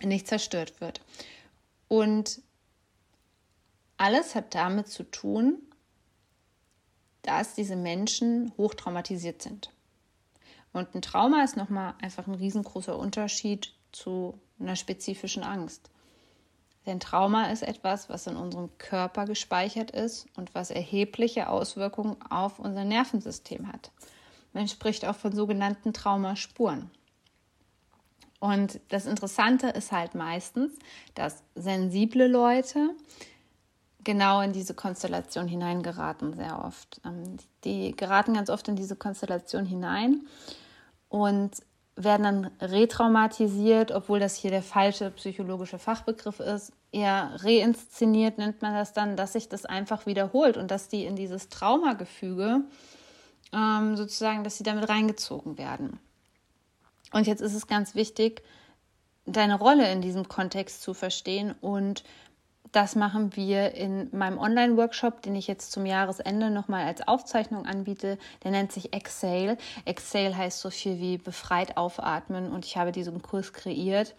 nicht 0.02 0.28
zerstört 0.28 0.80
wird. 0.82 1.02
Und 1.88 2.42
alles 4.02 4.34
hat 4.34 4.56
damit 4.56 4.88
zu 4.88 5.04
tun, 5.04 5.62
dass 7.22 7.54
diese 7.54 7.76
Menschen 7.76 8.52
hochtraumatisiert 8.58 9.44
sind. 9.44 9.70
Und 10.74 10.96
ein 10.96 11.04
Trauma 11.04 11.44
ist 11.44 11.56
nochmal 11.56 11.94
einfach 12.02 12.26
ein 12.26 12.34
riesengroßer 12.34 12.98
Unterschied 12.98 13.74
zu 13.92 14.40
einer 14.60 14.76
spezifischen 14.76 15.44
Angst. 15.44 15.92
Denn 16.88 17.00
Trauma 17.00 17.52
ist 17.52 17.62
etwas, 17.62 18.10
was 18.10 18.26
in 18.26 18.38
unserem 18.38 18.76
Körper 18.80 19.26
gespeichert 19.26 19.92
ist 19.92 20.26
und 20.36 20.56
was 20.56 20.72
erhebliche 20.72 21.48
Auswirkungen 21.48 22.20
auf 22.28 22.58
unser 22.58 22.86
Nervensystem 22.86 23.68
hat. 23.72 23.92
Man 24.52 24.68
spricht 24.68 25.06
auch 25.06 25.16
von 25.16 25.36
sogenannten 25.36 25.94
Traumaspuren. 25.94 26.90
Und 28.40 28.80
das 28.90 29.06
Interessante 29.06 29.68
ist 29.68 29.92
halt 29.92 30.16
meistens, 30.16 30.74
dass 31.14 31.44
sensible 31.54 32.26
Leute 32.26 32.96
genau 34.04 34.42
in 34.42 34.54
diese 34.54 34.74
Konstellation 34.74 35.48
hineingeraten, 35.48 36.34
sehr 36.36 36.64
oft. 36.64 37.02
Ähm, 37.06 37.38
die 37.64 37.96
geraten 37.96 38.34
ganz 38.34 38.50
oft 38.50 38.68
in 38.68 38.76
diese 38.76 38.96
Konstellation 38.96 39.66
hinein 39.66 40.26
und 41.10 41.52
werden 41.96 42.24
dann 42.24 42.52
retraumatisiert, 42.62 43.92
obwohl 43.92 44.20
das 44.20 44.36
hier 44.36 44.52
der 44.52 44.64
falsche 44.64 45.12
psychologische 45.12 45.78
Fachbegriff 45.78 46.40
ist. 46.40 46.72
Eher 46.92 47.32
reinszeniert 47.36 48.38
nennt 48.38 48.62
man 48.62 48.74
das 48.74 48.94
dann, 48.94 49.16
dass 49.16 49.34
sich 49.34 49.50
das 49.50 49.66
einfach 49.66 50.06
wiederholt 50.06 50.58
und 50.58 50.72
dass 50.72 50.88
die 50.88 51.06
in 51.06 51.16
dieses 51.16 51.50
Traumagefüge 51.50 52.62
ähm, 53.54 53.96
sozusagen, 53.98 54.44
dass 54.44 54.58
sie 54.58 54.64
damit 54.64 54.90
reingezogen 54.90 55.58
werden. 55.58 56.00
Und 57.14 57.28
jetzt 57.28 57.42
ist 57.42 57.54
es 57.54 57.68
ganz 57.68 57.94
wichtig, 57.94 58.42
deine 59.26 59.60
Rolle 59.60 59.92
in 59.92 60.02
diesem 60.02 60.28
Kontext 60.28 60.82
zu 60.82 60.94
verstehen 60.94 61.54
und 61.62 62.04
das 62.72 62.96
machen 62.96 63.36
wir 63.36 63.74
in 63.76 64.10
meinem 64.16 64.38
Online-Workshop, 64.38 65.22
den 65.22 65.36
ich 65.36 65.48
jetzt 65.48 65.72
zum 65.72 65.86
Jahresende 65.86 66.50
nochmal 66.50 66.86
als 66.86 67.06
Aufzeichnung 67.08 67.66
anbiete. 67.66 68.18
Der 68.44 68.52
nennt 68.52 68.72
sich 68.72 68.94
Exhale. 68.94 69.58
Exhale 69.86 70.36
heißt 70.36 70.62
so 70.62 70.70
viel 70.70 71.00
wie 71.00 71.18
befreit 71.18 71.78
aufatmen 71.78 72.52
und 72.52 72.66
ich 72.66 72.78
habe 72.78 72.92
diesen 72.92 73.22
Kurs 73.22 73.52
kreiert, 73.54 74.16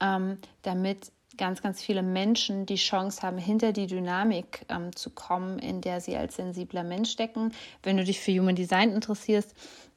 ähm, 0.00 0.38
damit 0.62 1.12
ganz, 1.36 1.62
ganz 1.62 1.82
viele 1.82 2.02
Menschen 2.02 2.66
die 2.66 2.76
Chance 2.76 3.22
haben, 3.22 3.38
hinter 3.38 3.72
die 3.72 3.86
Dynamik 3.86 4.66
ähm, 4.68 4.94
zu 4.94 5.10
kommen, 5.10 5.58
in 5.58 5.80
der 5.80 6.00
sie 6.00 6.16
als 6.16 6.36
sensibler 6.36 6.82
Mensch 6.82 7.10
stecken. 7.10 7.52
Wenn 7.82 7.96
du 7.96 8.04
dich 8.04 8.20
für 8.20 8.32
Human 8.32 8.56
Design 8.56 8.90
interessierst, 8.90 9.54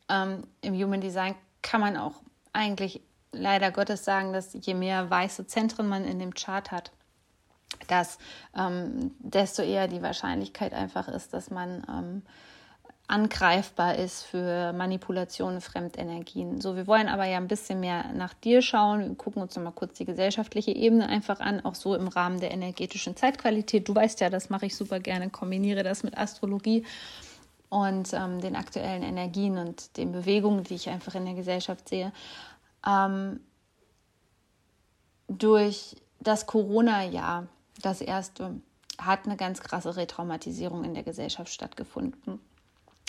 ähm, 0.09 0.43
im 0.61 0.75
Human 0.75 1.01
Design 1.01 1.35
kann 1.61 1.81
man 1.81 1.97
auch 1.97 2.21
eigentlich 2.53 3.01
leider 3.31 3.71
Gottes 3.71 4.05
sagen, 4.05 4.31
dass 4.31 4.53
je 4.53 4.73
mehr 4.73 5.09
weiße 5.09 5.47
Zentren 5.47 5.87
man 5.87 6.05
in 6.05 6.19
dem 6.19 6.33
Chart 6.33 6.71
hat, 6.71 6.91
dass 7.87 8.17
ähm, 8.57 9.11
desto 9.19 9.61
eher 9.61 9.87
die 9.87 10.01
Wahrscheinlichkeit 10.01 10.73
einfach 10.73 11.07
ist, 11.07 11.33
dass 11.33 11.49
man 11.49 11.83
ähm, 11.89 12.21
angreifbar 13.07 13.95
ist 13.95 14.23
für 14.23 14.73
Manipulationen, 14.73 15.61
Fremdenergien. 15.61 16.59
So, 16.59 16.75
wir 16.75 16.87
wollen 16.87 17.07
aber 17.07 17.25
ja 17.25 17.37
ein 17.37 17.47
bisschen 17.47 17.79
mehr 17.79 18.11
nach 18.13 18.33
dir 18.33 18.61
schauen. 18.61 19.01
Wir 19.01 19.15
gucken 19.15 19.41
uns 19.43 19.55
nochmal 19.55 19.73
kurz 19.73 19.97
die 19.97 20.05
gesellschaftliche 20.05 20.71
Ebene 20.71 21.07
einfach 21.07 21.39
an, 21.39 21.63
auch 21.63 21.75
so 21.75 21.93
im 21.93 22.07
Rahmen 22.07 22.39
der 22.39 22.51
energetischen 22.51 23.15
Zeitqualität. 23.15 23.87
Du 23.87 23.93
weißt 23.93 24.21
ja, 24.21 24.29
das 24.29 24.49
mache 24.49 24.65
ich 24.65 24.75
super 24.75 24.99
gerne, 24.99 25.29
kombiniere 25.29 25.83
das 25.83 26.01
mit 26.01 26.17
Astrologie 26.17 26.83
und 27.69 28.11
ähm, 28.13 28.41
den 28.41 28.55
aktuellen 28.55 29.03
Energien 29.03 29.57
und 29.59 29.97
den 29.97 30.11
Bewegungen, 30.11 30.63
die 30.63 30.75
ich 30.75 30.89
einfach 30.89 31.13
in 31.13 31.25
der 31.25 31.35
Gesellschaft 31.35 31.87
sehe. 31.87 32.11
Ähm, 32.87 33.39
durch 35.27 35.95
das 36.19 36.47
Corona-Jahr 36.47 37.47
das 37.81 38.01
erste 38.01 38.59
hat 38.97 39.25
eine 39.25 39.35
ganz 39.35 39.61
krasse 39.61 39.95
Retraumatisierung 39.95 40.83
in 40.83 40.93
der 40.93 41.03
Gesellschaft 41.03 41.51
stattgefunden. 41.51 42.39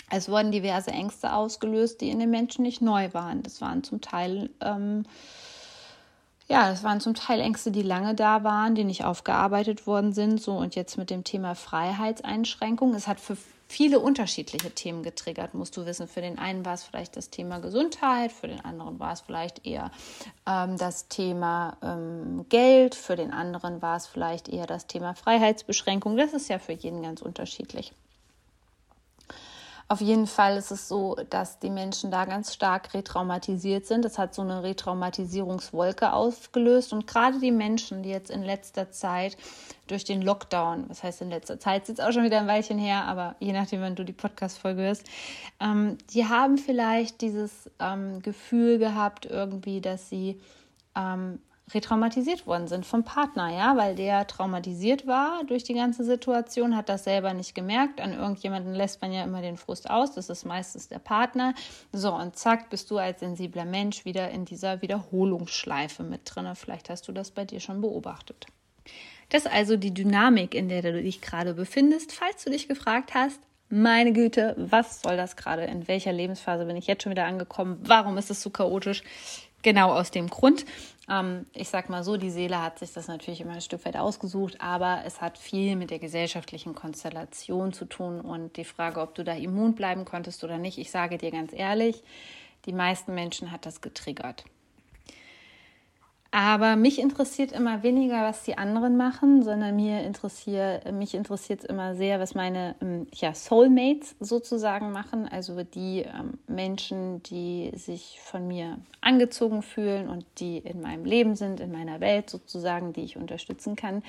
Es 0.09 0.29
wurden 0.29 0.51
diverse 0.51 0.91
Ängste 0.91 1.33
ausgelöst, 1.33 2.01
die 2.01 2.09
in 2.09 2.19
den 2.19 2.29
Menschen 2.29 2.63
nicht 2.63 2.81
neu 2.81 3.13
waren. 3.13 3.43
Das 3.43 3.61
waren 3.61 3.83
zum 3.83 4.01
Teil 4.01 4.49
ähm, 4.61 5.05
ja, 6.49 6.69
das 6.69 6.83
waren 6.83 7.01
zum 7.01 7.13
Teil 7.13 7.41
Ängste, 7.41 7.71
die 7.71 7.81
lange 7.81 8.15
da 8.15 8.43
waren, 8.43 8.73
die 8.73 8.85
nicht 8.85 9.03
aufgearbeitet 9.03 9.85
worden 9.85 10.13
sind. 10.13 10.41
So 10.41 10.53
und 10.53 10.75
jetzt 10.75 10.97
mit 10.97 11.09
dem 11.09 11.23
Thema 11.25 11.55
Freiheitseinschränkung. 11.55 12.93
Es 12.93 13.07
hat 13.07 13.19
für 13.19 13.37
viele 13.67 13.99
unterschiedliche 13.99 14.71
Themen 14.71 15.03
getriggert, 15.03 15.53
musst 15.53 15.75
du 15.77 15.85
wissen. 15.85 16.07
Für 16.07 16.21
den 16.21 16.39
einen 16.39 16.65
war 16.65 16.73
es 16.73 16.83
vielleicht 16.83 17.17
das 17.17 17.29
Thema 17.29 17.59
Gesundheit, 17.59 18.31
für 18.31 18.47
den 18.47 18.63
anderen 18.63 18.99
war 18.99 19.13
es 19.13 19.21
vielleicht 19.21 19.65
eher 19.65 19.91
ähm, 20.47 20.77
das 20.77 21.07
Thema 21.07 21.77
ähm, 21.83 22.45
Geld, 22.49 22.95
für 22.95 23.15
den 23.15 23.31
anderen 23.31 23.81
war 23.81 23.97
es 23.97 24.07
vielleicht 24.07 24.49
eher 24.49 24.67
das 24.67 24.87
Thema 24.87 25.13
Freiheitsbeschränkung. 25.13 26.17
Das 26.17 26.33
ist 26.33 26.49
ja 26.49 26.59
für 26.59 26.73
jeden 26.73 27.03
ganz 27.03 27.21
unterschiedlich. 27.21 27.93
Auf 29.89 30.01
jeden 30.01 30.27
Fall 30.27 30.57
ist 30.57 30.71
es 30.71 30.89
so, 30.89 31.15
dass 31.29 31.59
die 31.59 31.69
Menschen 31.69 32.11
da 32.11 32.25
ganz 32.25 32.53
stark 32.53 32.93
retraumatisiert 32.93 33.85
sind. 33.85 34.03
Das 34.03 34.17
hat 34.17 34.35
so 34.35 34.41
eine 34.41 34.61
Retraumatisierungswolke 34.61 36.11
ausgelöst. 36.11 36.91
Und 36.91 37.07
gerade 37.07 37.39
die 37.39 37.53
Menschen, 37.53 38.03
die 38.03 38.09
jetzt 38.09 38.29
in 38.29 38.43
letzter 38.43 38.91
Zeit 38.91 39.37
durch 39.87 40.03
den 40.03 40.21
Lockdown, 40.21 40.89
das 40.89 41.03
heißt 41.03 41.21
in 41.21 41.29
letzter 41.29 41.57
Zeit, 41.57 41.83
ist 41.83 41.87
jetzt 41.87 42.01
auch 42.01 42.11
schon 42.11 42.25
wieder 42.25 42.39
ein 42.39 42.47
Weilchen 42.47 42.77
her, 42.77 43.05
aber 43.05 43.37
je 43.39 43.53
nachdem, 43.53 43.79
wenn 43.79 43.95
du 43.95 44.03
die 44.03 44.11
Podcast-Folge 44.11 44.81
hörst, 44.81 45.05
ähm, 45.61 45.97
die 46.11 46.25
haben 46.25 46.57
vielleicht 46.57 47.21
dieses 47.21 47.71
ähm, 47.79 48.21
Gefühl 48.21 48.79
gehabt, 48.79 49.25
irgendwie, 49.25 49.79
dass 49.79 50.09
sie 50.09 50.41
ähm, 50.97 51.39
retraumatisiert 51.73 52.47
worden 52.47 52.67
sind 52.67 52.85
vom 52.85 53.03
Partner, 53.03 53.49
ja, 53.53 53.75
weil 53.75 53.95
der 53.95 54.25
traumatisiert 54.25 55.05
war 55.05 55.43
durch 55.45 55.63
die 55.63 55.73
ganze 55.73 56.03
Situation, 56.03 56.77
hat 56.77 56.87
das 56.87 57.03
selber 57.03 57.33
nicht 57.33 57.55
gemerkt. 57.55 57.99
An 57.99 58.13
irgendjemanden 58.13 58.73
lässt 58.73 59.01
man 59.01 59.11
ja 59.11 59.23
immer 59.23 59.41
den 59.41 59.57
Frust 59.57 59.89
aus, 59.89 60.13
das 60.13 60.29
ist 60.29 60.45
meistens 60.45 60.87
der 60.87 60.99
Partner. 60.99 61.53
So, 61.91 62.13
und 62.13 62.37
zack, 62.37 62.69
bist 62.69 62.89
du 62.89 62.97
als 62.97 63.19
sensibler 63.19 63.65
Mensch 63.65 64.05
wieder 64.05 64.29
in 64.31 64.45
dieser 64.45 64.81
Wiederholungsschleife 64.81 66.03
mit 66.03 66.21
drin. 66.23 66.47
Vielleicht 66.55 66.89
hast 66.89 67.07
du 67.07 67.11
das 67.11 67.31
bei 67.31 67.43
dir 67.43 67.59
schon 67.59 67.81
beobachtet. 67.81 68.47
Das 69.29 69.43
ist 69.43 69.51
also 69.51 69.75
die 69.75 69.93
Dynamik, 69.93 70.55
in 70.55 70.69
der 70.69 70.81
du 70.81 71.01
dich 71.01 71.19
gerade 71.19 71.53
befindest. 71.53 72.13
Falls 72.13 72.45
du 72.45 72.49
dich 72.49 72.69
gefragt 72.69 73.13
hast, 73.13 73.41
meine 73.69 74.13
Güte, 74.13 74.55
was 74.57 75.01
soll 75.01 75.17
das 75.17 75.35
gerade? 75.35 75.65
In 75.65 75.89
welcher 75.89 76.13
Lebensphase 76.13 76.63
bin 76.63 76.77
ich 76.77 76.87
jetzt 76.87 77.03
schon 77.03 77.11
wieder 77.11 77.25
angekommen? 77.25 77.77
Warum 77.83 78.17
ist 78.17 78.31
es 78.31 78.41
so 78.41 78.49
chaotisch? 78.49 79.03
Genau 79.61 79.91
aus 79.91 80.11
dem 80.11 80.29
Grund. 80.29 80.63
Ähm, 81.09 81.45
ich 81.53 81.69
sag 81.69 81.89
mal 81.89 82.03
so, 82.03 82.17
die 82.17 82.29
Seele 82.29 82.61
hat 82.61 82.79
sich 82.79 82.93
das 82.93 83.07
natürlich 83.07 83.41
immer 83.41 83.53
ein 83.53 83.61
Stück 83.61 83.85
weit 83.85 83.97
ausgesucht, 83.97 84.59
aber 84.59 85.03
es 85.05 85.21
hat 85.21 85.37
viel 85.37 85.75
mit 85.75 85.89
der 85.89 85.99
gesellschaftlichen 85.99 86.75
Konstellation 86.75 87.73
zu 87.73 87.85
tun 87.85 88.21
und 88.21 88.57
die 88.57 88.65
Frage, 88.65 89.01
ob 89.01 89.15
du 89.15 89.23
da 89.23 89.33
immun 89.33 89.75
bleiben 89.75 90.05
konntest 90.05 90.43
oder 90.43 90.57
nicht. 90.57 90.77
Ich 90.77 90.91
sage 90.91 91.17
dir 91.17 91.31
ganz 91.31 91.53
ehrlich, 91.53 92.03
die 92.65 92.73
meisten 92.73 93.13
Menschen 93.15 93.51
hat 93.51 93.65
das 93.65 93.81
getriggert. 93.81 94.43
Aber 96.31 96.75
mich 96.75 96.99
interessiert 96.99 97.53
immer 97.53 97.83
weniger, 97.83 98.23
was 98.23 98.43
die 98.43 98.57
anderen 98.57 98.97
machen, 98.97 99.43
sondern 99.43 99.75
mir 99.75 100.03
interessiert, 100.03 100.91
mich 100.91 101.13
interessiert 101.13 101.61
es 101.61 101.65
immer 101.65 101.95
sehr, 101.95 102.19
was 102.19 102.35
meine 102.35 102.75
ähm, 102.81 103.07
ja, 103.13 103.33
Soulmates 103.33 104.15
sozusagen 104.19 104.91
machen, 104.91 105.27
also 105.27 105.63
die 105.63 106.01
ähm, 106.01 106.37
Menschen, 106.47 107.23
die 107.23 107.71
sich 107.75 108.19
von 108.21 108.47
mir 108.47 108.77
angezogen 108.99 109.61
fühlen 109.61 110.09
und 110.09 110.25
die 110.39 110.57
in 110.57 110.81
meinem 110.81 111.05
Leben 111.05 111.35
sind, 111.35 111.59
in 111.61 111.71
meiner 111.71 112.01
Welt 112.01 112.29
sozusagen, 112.29 112.91
die 112.91 113.03
ich 113.03 113.17
unterstützen 113.17 113.75
kann. 113.75 114.03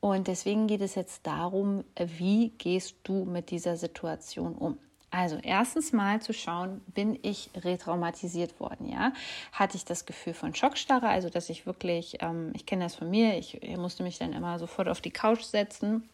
Und 0.00 0.28
deswegen 0.28 0.66
geht 0.66 0.82
es 0.82 0.94
jetzt 0.94 1.26
darum, 1.26 1.82
wie 1.98 2.50
gehst 2.58 2.96
du 3.04 3.24
mit 3.24 3.50
dieser 3.50 3.76
Situation 3.76 4.54
um? 4.54 4.78
Also 5.14 5.38
erstens 5.40 5.92
mal 5.92 6.20
zu 6.20 6.32
schauen, 6.32 6.80
bin 6.88 7.16
ich 7.22 7.48
retraumatisiert 7.54 8.58
worden, 8.58 8.88
ja? 8.88 9.12
Hatte 9.52 9.76
ich 9.76 9.84
das 9.84 10.06
Gefühl 10.06 10.34
von 10.34 10.56
Schockstarre, 10.56 11.06
also 11.08 11.30
dass 11.30 11.50
ich 11.50 11.66
wirklich, 11.66 12.18
ähm, 12.20 12.50
ich 12.56 12.66
kenne 12.66 12.82
das 12.82 12.96
von 12.96 13.08
mir, 13.08 13.38
ich, 13.38 13.62
ich 13.62 13.76
musste 13.76 14.02
mich 14.02 14.18
dann 14.18 14.32
immer 14.32 14.58
sofort 14.58 14.88
auf 14.88 15.00
die 15.00 15.12
Couch 15.12 15.42
setzen 15.42 16.08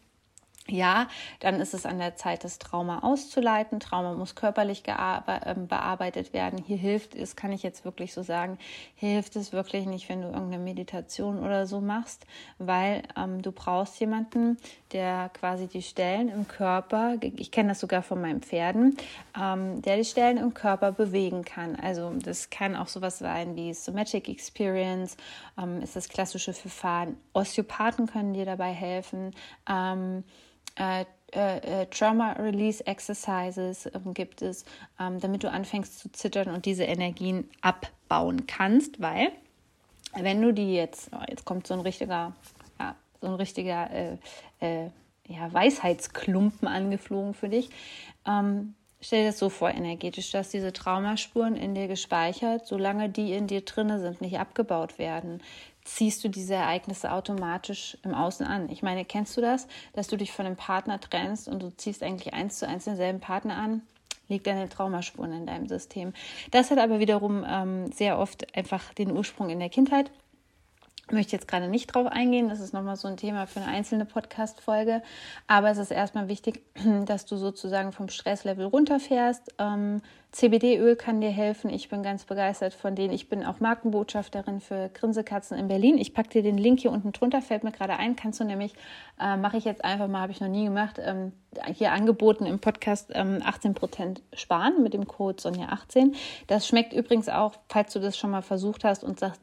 ja, 0.67 1.07
dann 1.39 1.59
ist 1.59 1.73
es 1.73 1.85
an 1.85 1.97
der 1.97 2.15
Zeit, 2.15 2.43
das 2.43 2.59
Trauma 2.59 2.99
auszuleiten. 2.99 3.79
Trauma 3.79 4.13
muss 4.13 4.35
körperlich 4.35 4.83
ähm, 4.87 5.67
bearbeitet 5.67 6.33
werden. 6.33 6.59
Hier 6.59 6.77
hilft 6.77 7.15
es, 7.15 7.35
kann 7.35 7.51
ich 7.51 7.63
jetzt 7.63 7.83
wirklich 7.83 8.13
so 8.13 8.21
sagen, 8.23 8.57
hilft 8.95 9.35
es 9.35 9.53
wirklich 9.53 9.85
nicht, 9.85 10.07
wenn 10.09 10.21
du 10.21 10.27
irgendeine 10.27 10.63
Meditation 10.63 11.39
oder 11.39 11.65
so 11.65 11.81
machst, 11.81 12.25
weil 12.57 13.03
ähm, 13.17 13.41
du 13.41 13.51
brauchst 13.51 13.99
jemanden, 13.99 14.57
der 14.91 15.29
quasi 15.33 15.67
die 15.67 15.81
Stellen 15.81 16.29
im 16.29 16.47
Körper, 16.47 17.15
ich 17.21 17.51
kenne 17.51 17.69
das 17.69 17.79
sogar 17.79 18.03
von 18.03 18.21
meinen 18.21 18.41
Pferden, 18.41 18.97
ähm, 19.39 19.81
der 19.81 19.97
die 19.97 20.05
Stellen 20.05 20.37
im 20.37 20.53
Körper 20.53 20.91
bewegen 20.91 21.43
kann. 21.43 21.75
Also 21.75 22.11
das 22.21 22.49
kann 22.49 22.75
auch 22.75 22.87
sowas 22.87 23.19
sein 23.19 23.55
wie 23.55 23.73
Somatic 23.73 24.29
Experience, 24.29 25.17
ähm, 25.57 25.81
ist 25.81 25.95
das 25.95 26.07
klassische 26.07 26.53
Verfahren. 26.53 27.17
Osteopathen 27.33 28.07
können 28.07 28.33
dir 28.33 28.45
dabei 28.45 28.71
helfen. 28.71 29.31
Äh, 30.75 31.05
äh, 31.33 31.83
äh, 31.83 31.85
Trauma 31.85 32.33
Release 32.33 32.85
Exercises 32.85 33.85
ähm, 33.85 34.13
gibt 34.13 34.41
es, 34.41 34.65
ähm, 34.99 35.19
damit 35.21 35.43
du 35.43 35.49
anfängst 35.49 35.99
zu 35.99 36.11
zittern 36.11 36.49
und 36.49 36.65
diese 36.65 36.83
Energien 36.83 37.49
abbauen 37.61 38.47
kannst, 38.47 39.01
weil 39.01 39.31
wenn 40.13 40.41
du 40.41 40.53
die 40.53 40.73
jetzt, 40.73 41.09
oh, 41.13 41.23
jetzt 41.29 41.45
kommt 41.45 41.67
so 41.67 41.73
ein 41.73 41.79
richtiger, 41.79 42.33
ja, 42.79 42.95
so 43.21 43.27
ein 43.27 43.35
richtiger 43.35 43.89
äh, 43.91 44.17
äh, 44.59 44.89
ja, 45.27 45.53
Weisheitsklumpen 45.53 46.67
angeflogen 46.67 47.33
für 47.33 47.47
dich. 47.47 47.69
Ähm, 48.27 48.75
stell 48.99 49.21
dir 49.21 49.27
das 49.27 49.39
so 49.39 49.47
vor, 49.47 49.69
energetisch, 49.69 50.31
dass 50.31 50.49
diese 50.49 50.73
Traumaspuren 50.73 51.55
in 51.55 51.75
dir 51.75 51.87
gespeichert, 51.87 52.67
solange 52.67 53.07
die 53.07 53.31
in 53.31 53.47
dir 53.47 53.61
drinne 53.61 54.01
sind, 54.01 54.19
nicht 54.19 54.37
abgebaut 54.37 54.99
werden, 54.99 55.41
ziehst 55.83 56.23
du 56.23 56.29
diese 56.29 56.55
Ereignisse 56.55 57.11
automatisch 57.11 57.97
im 58.03 58.13
Außen 58.13 58.45
an. 58.45 58.69
Ich 58.69 58.83
meine, 58.83 59.05
kennst 59.05 59.35
du 59.37 59.41
das, 59.41 59.67
dass 59.93 60.07
du 60.07 60.17
dich 60.17 60.31
von 60.31 60.45
einem 60.45 60.55
Partner 60.55 60.99
trennst 60.99 61.47
und 61.47 61.61
du 61.61 61.69
ziehst 61.75 62.03
eigentlich 62.03 62.33
eins 62.33 62.59
zu 62.59 62.67
eins 62.67 62.85
denselben 62.85 63.19
Partner 63.19 63.57
an? 63.57 63.81
Liegt 64.27 64.47
deine 64.47 64.69
Traumaspuren 64.69 65.33
in 65.33 65.45
deinem 65.45 65.67
System. 65.67 66.13
Das 66.51 66.71
hat 66.71 66.77
aber 66.77 66.99
wiederum 66.99 67.45
ähm, 67.47 67.91
sehr 67.91 68.17
oft 68.17 68.55
einfach 68.55 68.93
den 68.93 69.11
Ursprung 69.11 69.49
in 69.49 69.59
der 69.59 69.69
Kindheit 69.69 70.11
möchte 71.11 71.35
jetzt 71.35 71.47
gerade 71.47 71.67
nicht 71.67 71.87
drauf 71.87 72.07
eingehen. 72.07 72.49
Das 72.49 72.59
ist 72.59 72.73
nochmal 72.73 72.95
so 72.95 73.07
ein 73.07 73.17
Thema 73.17 73.47
für 73.47 73.59
eine 73.61 73.69
einzelne 73.69 74.05
Podcast-Folge. 74.05 75.01
Aber 75.47 75.69
es 75.69 75.77
ist 75.77 75.91
erstmal 75.91 76.27
wichtig, 76.27 76.61
dass 77.05 77.25
du 77.25 77.37
sozusagen 77.37 77.91
vom 77.91 78.09
Stresslevel 78.09 78.65
runterfährst. 78.65 79.55
Ähm, 79.59 80.01
CBD-Öl 80.31 80.95
kann 80.95 81.19
dir 81.19 81.29
helfen. 81.29 81.69
Ich 81.69 81.89
bin 81.89 82.03
ganz 82.03 82.23
begeistert 82.23 82.73
von 82.73 82.95
denen. 82.95 83.13
Ich 83.13 83.27
bin 83.27 83.45
auch 83.45 83.59
Markenbotschafterin 83.59 84.61
für 84.61 84.89
Grinsekatzen 84.93 85.57
in 85.57 85.67
Berlin. 85.67 85.97
Ich 85.97 86.13
packe 86.13 86.29
dir 86.29 86.41
den 86.41 86.57
Link 86.57 86.79
hier 86.79 86.91
unten 86.91 87.11
drunter, 87.11 87.41
fällt 87.41 87.65
mir 87.65 87.73
gerade 87.73 87.97
ein. 87.97 88.15
Kannst 88.15 88.39
du 88.39 88.45
nämlich, 88.45 88.73
äh, 89.19 89.35
mache 89.35 89.57
ich 89.57 89.65
jetzt 89.65 89.83
einfach 89.83 90.07
mal, 90.07 90.21
habe 90.21 90.31
ich 90.31 90.39
noch 90.39 90.47
nie 90.47 90.63
gemacht, 90.63 91.01
ähm, 91.03 91.33
hier 91.73 91.91
angeboten 91.91 92.45
im 92.45 92.59
Podcast 92.59 93.11
ähm, 93.13 93.39
18% 93.43 94.21
sparen 94.33 94.81
mit 94.81 94.93
dem 94.93 95.05
Code 95.05 95.41
Sonja18. 95.41 96.13
Das 96.47 96.65
schmeckt 96.65 96.93
übrigens 96.93 97.27
auch, 97.27 97.53
falls 97.67 97.91
du 97.91 97.99
das 97.99 98.17
schon 98.17 98.31
mal 98.31 98.41
versucht 98.41 98.85
hast 98.85 99.03
und 99.03 99.19
sagst, 99.19 99.41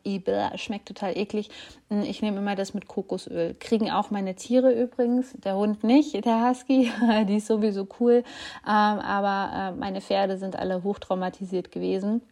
schmeckt 0.55 0.89
total 0.89 1.19
eklig. 1.19 1.51
Hm, 1.91 2.03
ich 2.03 2.23
nehme 2.23 2.39
immer 2.39 2.55
das 2.55 2.73
mit 2.73 2.89
Kokosöl. 2.89 3.55
Kriegen 3.61 3.91
auch 3.91 4.11
meine 4.11 4.35
Tiere 4.37 4.73
übrigens, 4.73 5.33
der 5.35 5.57
Hund 5.57 5.85
nicht, 5.85 6.25
der 6.25 6.49
Husky, 6.49 6.91
die 7.29 7.37
ist 7.37 7.47
sowieso 7.47 7.87
cool. 8.01 8.25
Ähm, 8.67 8.73
aber 9.01 9.75
äh, 9.75 9.79
meine 9.79 10.01
Pferde 10.01 10.39
sind 10.39 10.57
alle 10.57 10.78
hochtraumatisiert 10.83 11.73
gewesen. 11.73 12.23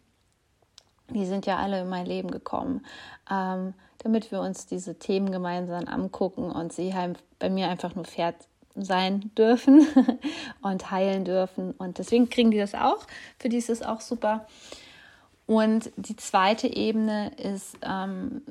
Die 1.10 1.26
sind 1.26 1.46
ja 1.46 1.58
alle 1.58 1.82
in 1.82 1.88
mein 1.88 2.06
Leben 2.06 2.30
gekommen, 2.30 2.84
ähm, 3.30 3.74
damit 3.98 4.32
wir 4.32 4.40
uns 4.40 4.66
diese 4.66 4.98
Themen 4.98 5.30
gemeinsam 5.30 5.86
angucken 5.86 6.50
und 6.50 6.72
sie 6.72 6.92
bei 7.38 7.48
mir 7.48 7.68
einfach 7.68 7.94
nur 7.94 8.04
Pferd 8.04 8.34
sein 8.74 9.30
dürfen 9.36 9.86
und 10.62 10.90
heilen 10.90 11.24
dürfen. 11.24 11.72
Und 11.72 11.98
deswegen 11.98 12.28
kriegen 12.28 12.50
die 12.50 12.58
das 12.58 12.74
auch. 12.74 13.06
Für 13.38 13.48
die 13.48 13.56
ist 13.56 13.70
es 13.70 13.82
auch 13.82 14.00
super. 14.00 14.46
Und 15.46 15.92
die 15.96 16.16
zweite 16.16 16.66
Ebene 16.66 17.32
ist, 17.36 17.78
ähm, 17.82 18.42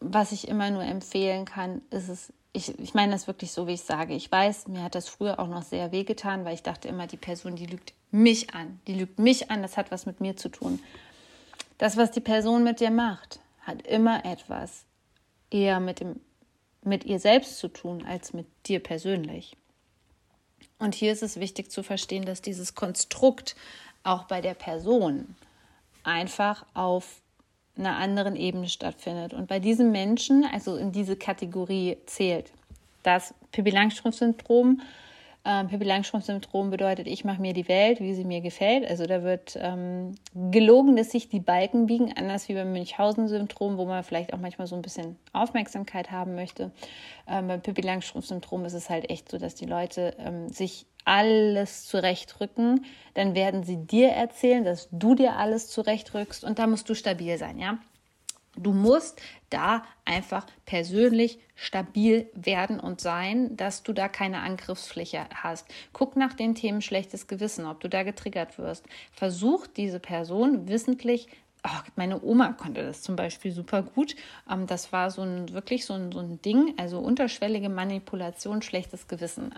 was 0.00 0.32
ich 0.32 0.48
immer 0.48 0.70
nur 0.70 0.82
empfehlen 0.82 1.44
kann, 1.44 1.82
ist 1.90 2.08
es, 2.08 2.32
ich, 2.56 2.78
ich 2.78 2.94
meine 2.94 3.12
das 3.12 3.26
wirklich 3.26 3.52
so, 3.52 3.66
wie 3.66 3.74
ich 3.74 3.82
sage. 3.82 4.14
Ich 4.14 4.32
weiß, 4.32 4.68
mir 4.68 4.82
hat 4.82 4.94
das 4.94 5.08
früher 5.08 5.38
auch 5.38 5.46
noch 5.46 5.62
sehr 5.62 5.92
wehgetan, 5.92 6.44
weil 6.44 6.54
ich 6.54 6.62
dachte 6.62 6.88
immer, 6.88 7.06
die 7.06 7.18
Person, 7.18 7.54
die 7.54 7.66
lügt 7.66 7.92
mich 8.10 8.54
an. 8.54 8.80
Die 8.86 8.94
lügt 8.94 9.18
mich 9.18 9.50
an, 9.50 9.60
das 9.60 9.76
hat 9.76 9.90
was 9.90 10.06
mit 10.06 10.20
mir 10.20 10.36
zu 10.36 10.48
tun. 10.48 10.80
Das, 11.76 11.98
was 11.98 12.10
die 12.10 12.20
Person 12.20 12.64
mit 12.64 12.80
dir 12.80 12.90
macht, 12.90 13.40
hat 13.60 13.82
immer 13.82 14.24
etwas 14.24 14.84
eher 15.50 15.80
mit, 15.80 16.00
dem, 16.00 16.18
mit 16.82 17.04
ihr 17.04 17.20
selbst 17.20 17.58
zu 17.58 17.68
tun 17.68 18.06
als 18.06 18.32
mit 18.32 18.46
dir 18.66 18.80
persönlich. 18.80 19.56
Und 20.78 20.94
hier 20.94 21.12
ist 21.12 21.22
es 21.22 21.38
wichtig 21.38 21.70
zu 21.70 21.82
verstehen, 21.82 22.24
dass 22.24 22.40
dieses 22.40 22.74
Konstrukt 22.74 23.54
auch 24.02 24.24
bei 24.24 24.40
der 24.40 24.54
Person 24.54 25.36
einfach 26.04 26.64
auf 26.72 27.20
einer 27.76 27.96
anderen 27.96 28.36
Ebene 28.36 28.68
stattfindet. 28.68 29.34
Und 29.34 29.48
bei 29.48 29.58
diesem 29.58 29.92
Menschen, 29.92 30.44
also 30.52 30.76
in 30.76 30.92
diese 30.92 31.16
Kategorie 31.16 31.98
zählt 32.06 32.52
das 33.02 33.34
Pippi 33.52 33.70
Langstrumpf-Syndrom, 33.70 34.80
ähm, 35.46 35.68
Pippi 35.68 35.84
Langstrumpf-Syndrom 35.84 36.70
bedeutet, 36.70 37.06
ich 37.06 37.24
mache 37.24 37.40
mir 37.40 37.52
die 37.52 37.68
Welt, 37.68 38.00
wie 38.00 38.14
sie 38.14 38.24
mir 38.24 38.40
gefällt. 38.40 38.88
Also 38.88 39.06
da 39.06 39.22
wird 39.22 39.56
ähm, 39.60 40.16
gelogen, 40.34 40.96
dass 40.96 41.10
sich 41.10 41.28
die 41.28 41.40
Balken 41.40 41.86
biegen, 41.86 42.12
anders 42.16 42.48
wie 42.48 42.54
beim 42.54 42.72
Münchhausen-Syndrom, 42.72 43.78
wo 43.78 43.84
man 43.84 44.02
vielleicht 44.02 44.34
auch 44.34 44.38
manchmal 44.38 44.66
so 44.66 44.74
ein 44.74 44.82
bisschen 44.82 45.16
Aufmerksamkeit 45.32 46.10
haben 46.10 46.34
möchte. 46.34 46.72
Ähm, 47.28 47.48
beim 47.48 47.60
Pippi 47.60 47.82
Langstrumpf-Syndrom 47.82 48.64
ist 48.64 48.74
es 48.74 48.90
halt 48.90 49.08
echt 49.08 49.30
so, 49.30 49.38
dass 49.38 49.54
die 49.54 49.66
Leute 49.66 50.14
ähm, 50.18 50.48
sich 50.48 50.86
alles 51.04 51.86
zurechtrücken, 51.86 52.84
dann 53.14 53.36
werden 53.36 53.62
sie 53.62 53.76
dir 53.76 54.08
erzählen, 54.08 54.64
dass 54.64 54.88
du 54.90 55.14
dir 55.14 55.36
alles 55.36 55.68
zurechtrückst 55.68 56.42
und 56.44 56.58
da 56.58 56.66
musst 56.66 56.88
du 56.90 56.94
stabil 56.94 57.38
sein, 57.38 57.60
ja? 57.60 57.78
Du 58.56 58.72
musst 58.72 59.20
da 59.50 59.84
einfach 60.04 60.46
persönlich 60.64 61.38
stabil 61.54 62.28
werden 62.34 62.80
und 62.80 63.00
sein, 63.00 63.56
dass 63.56 63.82
du 63.82 63.92
da 63.92 64.08
keine 64.08 64.40
Angriffsfläche 64.40 65.26
hast. 65.34 65.66
Guck 65.92 66.16
nach 66.16 66.32
den 66.32 66.54
Themen 66.54 66.82
schlechtes 66.82 67.26
Gewissen, 67.26 67.66
ob 67.66 67.80
du 67.80 67.88
da 67.88 68.02
getriggert 68.02 68.58
wirst. 68.58 68.84
Versuch 69.12 69.66
diese 69.66 70.00
Person 70.00 70.68
wissentlich 70.68 71.28
Oh, 71.68 71.80
meine 71.96 72.22
Oma 72.22 72.52
konnte 72.52 72.84
das 72.84 73.02
zum 73.02 73.16
Beispiel 73.16 73.50
super 73.50 73.82
gut. 73.82 74.14
Ähm, 74.48 74.68
das 74.68 74.92
war 74.92 75.10
so 75.10 75.22
ein 75.22 75.52
wirklich 75.52 75.84
so 75.84 75.94
ein, 75.94 76.12
so 76.12 76.20
ein 76.20 76.40
Ding, 76.40 76.74
also 76.76 77.00
unterschwellige 77.00 77.68
Manipulation, 77.68 78.62
schlechtes 78.62 79.08
Gewissen. 79.08 79.52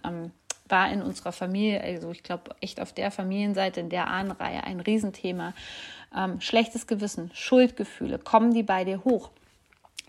War 0.69 0.93
in 0.93 1.03
unserer 1.03 1.33
Familie, 1.33 1.81
also 1.83 2.11
ich 2.11 2.23
glaube 2.23 2.55
echt 2.61 2.81
auf 2.81 2.93
der 2.93 3.11
Familienseite, 3.11 3.81
in 3.81 3.89
der 3.89 4.09
Ahnenreihe 4.09 4.65
ein 4.65 4.81
Riesenthema. 4.81 5.55
Ähm, 6.17 6.41
schlechtes 6.41 6.87
Gewissen, 6.87 7.31
Schuldgefühle, 7.35 8.19
kommen 8.19 8.55
die 8.55 8.63
bei 8.63 8.85
dir 8.85 9.05
hoch? 9.05 9.31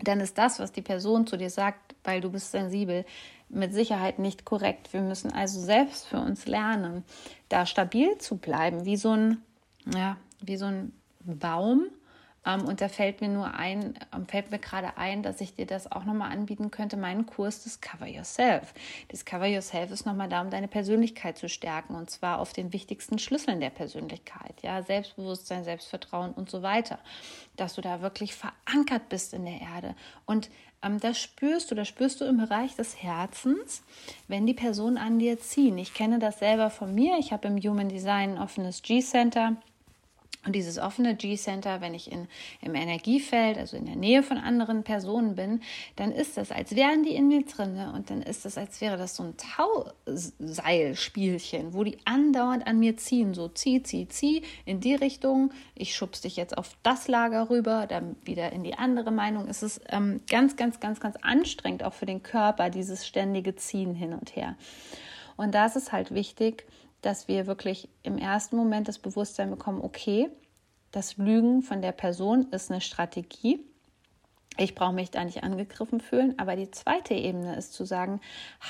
Dann 0.02 0.20
ist 0.20 0.38
das, 0.38 0.58
was 0.58 0.72
die 0.72 0.82
Person 0.82 1.26
zu 1.26 1.36
dir 1.36 1.50
sagt, 1.50 1.94
weil 2.04 2.20
du 2.20 2.30
bist 2.30 2.52
sensibel, 2.52 3.04
mit 3.50 3.74
Sicherheit 3.74 4.18
nicht 4.18 4.44
korrekt. 4.44 4.92
Wir 4.92 5.02
müssen 5.02 5.32
also 5.32 5.60
selbst 5.60 6.06
für 6.06 6.18
uns 6.18 6.46
lernen, 6.46 7.04
da 7.48 7.66
stabil 7.66 8.16
zu 8.18 8.36
bleiben, 8.36 8.84
wie 8.84 8.96
so 8.96 9.10
ein, 9.10 9.42
ja, 9.94 10.16
wie 10.40 10.56
so 10.56 10.66
ein 10.66 10.92
Baum, 11.20 11.86
und 12.44 12.80
da 12.80 12.88
fällt 12.88 13.20
mir 13.20 13.28
nur 13.28 13.52
ein, 13.54 13.98
ähm, 14.14 14.26
fällt 14.26 14.50
mir 14.50 14.58
gerade 14.58 14.96
ein, 14.96 15.22
dass 15.22 15.40
ich 15.40 15.54
dir 15.54 15.66
das 15.66 15.92
auch 15.92 16.04
nochmal 16.04 16.32
anbieten 16.32 16.70
könnte, 16.70 16.96
meinen 16.96 17.26
Kurs 17.26 17.62
Discover 17.62 18.06
Yourself. 18.06 18.72
Discover 19.12 19.46
Yourself 19.46 19.90
ist 19.90 20.06
nochmal 20.06 20.28
da, 20.28 20.40
um 20.40 20.50
deine 20.50 20.68
Persönlichkeit 20.68 21.36
zu 21.36 21.48
stärken 21.48 21.94
und 21.94 22.08
zwar 22.08 22.38
auf 22.38 22.52
den 22.52 22.72
wichtigsten 22.72 23.18
Schlüsseln 23.18 23.60
der 23.60 23.70
Persönlichkeit, 23.70 24.54
ja, 24.62 24.82
Selbstbewusstsein, 24.82 25.64
Selbstvertrauen 25.64 26.32
und 26.32 26.48
so 26.48 26.62
weiter. 26.62 26.98
Dass 27.56 27.74
du 27.74 27.82
da 27.82 28.00
wirklich 28.00 28.34
verankert 28.34 29.10
bist 29.10 29.34
in 29.34 29.44
der 29.44 29.60
Erde. 29.60 29.94
Und 30.24 30.48
ähm, 30.82 30.98
das 30.98 31.18
spürst 31.18 31.70
du, 31.70 31.74
das 31.74 31.88
spürst 31.88 32.22
du 32.22 32.24
im 32.24 32.38
Bereich 32.38 32.74
des 32.74 33.02
Herzens, 33.02 33.82
wenn 34.28 34.46
die 34.46 34.54
Personen 34.54 34.96
an 34.96 35.18
dir 35.18 35.38
ziehen. 35.38 35.76
Ich 35.76 35.92
kenne 35.92 36.18
das 36.18 36.38
selber 36.38 36.70
von 36.70 36.94
mir. 36.94 37.18
Ich 37.18 37.32
habe 37.32 37.48
im 37.48 37.58
Human 37.58 37.90
Design 37.90 38.36
ein 38.36 38.38
offenes 38.38 38.80
G-Center 38.80 39.56
und 40.46 40.54
dieses 40.56 40.78
offene 40.78 41.14
G-Center, 41.16 41.82
wenn 41.82 41.92
ich 41.92 42.10
in, 42.10 42.26
im 42.62 42.74
Energiefeld, 42.74 43.58
also 43.58 43.76
in 43.76 43.84
der 43.84 43.96
Nähe 43.96 44.22
von 44.22 44.38
anderen 44.38 44.84
Personen 44.84 45.34
bin, 45.34 45.60
dann 45.96 46.12
ist 46.12 46.38
das, 46.38 46.50
als 46.50 46.74
wären 46.74 47.02
die 47.02 47.14
in 47.14 47.28
mir 47.28 47.44
drin. 47.44 47.78
Und 47.94 48.08
dann 48.08 48.22
ist 48.22 48.46
das, 48.46 48.56
als 48.56 48.80
wäre 48.80 48.96
das 48.96 49.16
so 49.16 49.22
ein 49.22 49.34
Tauseilspielchen, 50.06 51.74
wo 51.74 51.84
die 51.84 51.98
andauernd 52.06 52.66
an 52.66 52.78
mir 52.78 52.96
ziehen. 52.96 53.34
So 53.34 53.48
zieh, 53.48 53.82
zieh, 53.82 54.08
zieh 54.08 54.42
in 54.64 54.80
die 54.80 54.94
Richtung. 54.94 55.52
Ich 55.74 55.94
schubst 55.94 56.24
dich 56.24 56.36
jetzt 56.36 56.56
auf 56.56 56.74
das 56.82 57.06
Lager 57.06 57.50
rüber, 57.50 57.86
dann 57.86 58.16
wieder 58.24 58.50
in 58.52 58.64
die 58.64 58.78
andere 58.78 59.10
Meinung. 59.10 59.46
Es 59.46 59.62
ist 59.62 59.82
ähm, 59.90 60.22
ganz, 60.26 60.56
ganz, 60.56 60.80
ganz, 60.80 61.00
ganz 61.00 61.16
anstrengend, 61.20 61.84
auch 61.84 61.92
für 61.92 62.06
den 62.06 62.22
Körper, 62.22 62.70
dieses 62.70 63.06
ständige 63.06 63.56
Ziehen 63.56 63.94
hin 63.94 64.14
und 64.14 64.34
her. 64.36 64.56
Und 65.36 65.54
da 65.54 65.66
ist 65.66 65.76
es 65.76 65.92
halt 65.92 66.14
wichtig, 66.14 66.64
dass 67.00 67.28
wir 67.28 67.46
wirklich 67.46 67.88
im 68.02 68.18
ersten 68.18 68.56
Moment 68.56 68.88
das 68.88 68.98
Bewusstsein 68.98 69.50
bekommen, 69.50 69.80
okay, 69.82 70.30
das 70.90 71.16
Lügen 71.16 71.62
von 71.62 71.82
der 71.82 71.92
Person 71.92 72.48
ist 72.50 72.70
eine 72.70 72.80
Strategie. 72.80 73.64
Ich 74.60 74.74
brauche 74.74 74.92
mich 74.92 75.10
da 75.10 75.24
nicht 75.24 75.42
angegriffen 75.42 76.00
fühlen. 76.00 76.34
Aber 76.38 76.54
die 76.54 76.70
zweite 76.70 77.14
Ebene 77.14 77.56
ist 77.56 77.72
zu 77.72 77.86
sagen, 77.86 78.20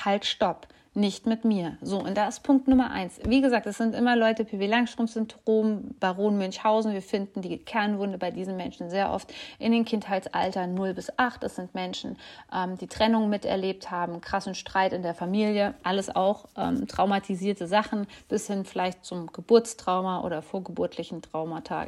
halt, 0.05 0.25
stopp 0.25 0.67
nicht 0.93 1.25
mit 1.25 1.45
mir. 1.45 1.77
So, 1.81 1.99
und 1.99 2.17
da 2.17 2.27
ist 2.27 2.43
Punkt 2.43 2.67
Nummer 2.67 2.91
eins. 2.91 3.19
Wie 3.25 3.41
gesagt, 3.41 3.65
es 3.65 3.77
sind 3.77 3.95
immer 3.95 4.17
Leute, 4.17 4.43
PW 4.43 4.67
Langstrumpf-Syndrom, 4.67 5.95
Baron 5.99 6.37
Münchhausen. 6.37 6.93
Wir 6.93 7.01
finden 7.01 7.41
die 7.41 7.57
Kernwunde 7.57 8.17
bei 8.17 8.31
diesen 8.31 8.57
Menschen 8.57 8.89
sehr 8.89 9.11
oft 9.11 9.33
in 9.57 9.71
den 9.71 9.85
Kindheitsaltern 9.85 10.73
0 10.73 10.93
bis 10.93 11.17
8. 11.17 11.43
Das 11.43 11.55
sind 11.55 11.73
Menschen, 11.75 12.17
ähm, 12.53 12.77
die 12.77 12.87
Trennung 12.87 13.29
miterlebt 13.29 13.89
haben, 13.89 14.19
krassen 14.19 14.55
Streit 14.55 14.91
in 14.91 15.01
der 15.01 15.13
Familie, 15.13 15.75
alles 15.83 16.13
auch 16.13 16.45
ähm, 16.57 16.87
traumatisierte 16.87 17.67
Sachen, 17.67 18.05
bis 18.27 18.47
hin 18.47 18.65
vielleicht 18.65 19.05
zum 19.05 19.27
Geburtstrauma 19.27 20.21
oder 20.23 20.41
vorgeburtlichen 20.41 21.21
Traumata 21.21 21.87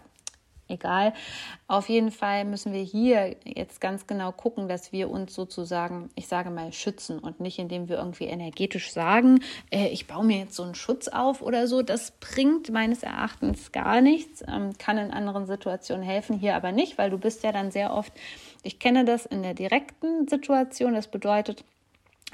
egal. 0.68 1.14
Auf 1.68 1.90
jeden 1.90 2.12
Fall 2.12 2.46
müssen 2.46 2.74
wir 2.74 2.82
hier 2.82 3.36
jetzt 3.44 3.82
ganz 3.82 4.08
genau 4.08 4.32
gucken, 4.32 4.68
dass 4.68 4.92
wir 4.92 5.10
uns 5.10 5.34
sozusagen, 5.34 6.10
ich 6.16 6.28
sage 6.28 6.50
mal, 6.50 6.72
schützen 6.74 7.20
und 7.20 7.40
nicht 7.40 7.60
indem 7.60 7.90
wir 7.90 7.98
irgendwie 7.98 8.26
energetisch 8.26 8.92
sagen, 8.92 9.42
äh, 9.72 9.88
ich 9.88 10.08
baue 10.08 10.26
mir 10.26 10.40
jetzt 10.40 10.56
so 10.56 10.64
einen 10.64 10.76
Schutz 10.76 11.08
auf 11.08 11.42
oder 11.42 11.68
so. 11.68 11.82
Das 11.82 12.12
bringt 12.20 12.72
meines 12.72 13.04
Erachtens 13.04 13.72
gar 13.72 14.02
nichts, 14.02 14.44
ähm, 14.48 14.78
kann 14.78 14.98
in 14.98 15.12
anderen 15.12 15.46
Situationen 15.46 16.04
helfen, 16.04 16.38
hier 16.38 16.56
aber 16.56 16.72
nicht, 16.72 16.98
weil 16.98 17.10
du 17.10 17.18
bist 17.18 17.44
ja 17.44 17.52
dann 17.52 17.72
sehr 17.72 17.94
oft 17.94 18.14
Ich 18.64 18.80
kenne 18.80 19.04
das 19.04 19.26
in 19.26 19.44
der 19.44 19.54
direkten 19.54 20.28
Situation. 20.28 20.94
Das 20.94 21.08
bedeutet, 21.08 21.66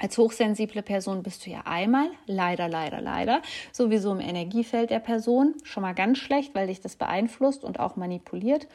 als 0.00 0.16
hochsensible 0.16 0.82
Person 0.82 1.22
bist 1.22 1.44
du 1.44 1.50
ja 1.50 1.60
einmal, 1.66 2.10
leider, 2.26 2.68
leider, 2.68 3.02
leider, 3.02 3.42
sowieso 3.70 4.12
im 4.12 4.20
Energiefeld 4.20 4.88
der 4.88 4.98
Person. 4.98 5.54
Schon 5.62 5.82
mal 5.82 5.94
ganz 5.94 6.18
schlecht, 6.18 6.54
weil 6.54 6.68
dich 6.68 6.80
das 6.80 6.96
beeinflusst 6.96 7.64
und 7.64 7.78
auch 7.78 7.96
manipuliert. 7.96 8.66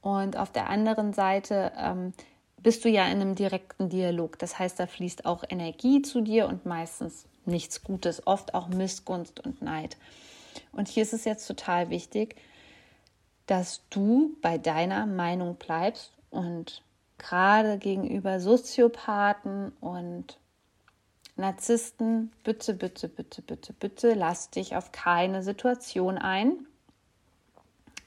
Und 0.00 0.36
auf 0.36 0.52
der 0.52 0.70
anderen 0.70 1.12
Seite 1.12 1.72
ähm, 1.76 2.12
bist 2.62 2.84
du 2.84 2.88
ja 2.88 3.04
in 3.06 3.20
einem 3.20 3.34
direkten 3.34 3.88
Dialog. 3.88 4.38
Das 4.38 4.60
heißt, 4.60 4.78
da 4.78 4.86
fließt 4.86 5.26
auch 5.26 5.42
Energie 5.48 6.02
zu 6.02 6.20
dir 6.20 6.46
und 6.46 6.66
meistens 6.66 7.26
nichts 7.46 7.82
Gutes, 7.82 8.26
oft 8.26 8.54
auch 8.54 8.68
Missgunst 8.68 9.44
und 9.44 9.62
Neid. 9.62 9.96
Und 10.70 10.86
hier 10.86 11.02
ist 11.02 11.12
es 11.12 11.24
jetzt 11.24 11.46
total 11.48 11.90
wichtig, 11.90 12.36
dass 13.46 13.82
du 13.90 14.36
bei 14.40 14.56
deiner 14.56 15.06
Meinung 15.06 15.56
bleibst 15.56 16.12
und 16.30 16.82
gerade 17.18 17.76
gegenüber 17.78 18.38
Soziopathen 18.38 19.72
und 19.80 20.38
Narzissten, 21.40 22.30
bitte, 22.44 22.74
bitte, 22.74 23.08
bitte, 23.08 23.42
bitte, 23.42 23.72
bitte, 23.72 24.14
lass 24.14 24.50
dich 24.50 24.76
auf 24.76 24.92
keine 24.92 25.42
Situation 25.42 26.18
ein. 26.18 26.66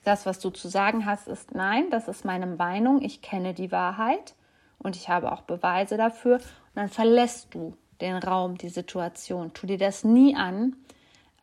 Das, 0.04 0.26
was 0.26 0.39
du 0.39 0.50
zu 0.50 0.67
sagen 0.67 1.06
hast, 1.06 1.28
ist 1.28 1.56
nein, 1.56 1.89
das 1.89 2.08
ist 2.08 2.26
meine 2.26 2.46
Meinung, 2.46 3.02
ich 3.02 3.22
kenne 3.22 3.54
die 3.54 3.72
Wahrheit 3.72 4.36
und 4.80 4.96
ich 4.96 5.10
habe 5.10 5.32
auch 5.32 5.41
Beweise 5.41 5.98
dafür. 5.98 6.36
Und 6.36 6.76
dann 6.76 6.89
verlässt 6.89 7.54
du 7.54 7.76
den 8.02 8.17
Raum, 8.17 8.58
die 8.58 8.69
Situation. 8.69 9.54
Tu 9.54 9.67
dir 9.67 9.78
das 9.78 10.04
nie 10.04 10.36
an. 10.36 10.76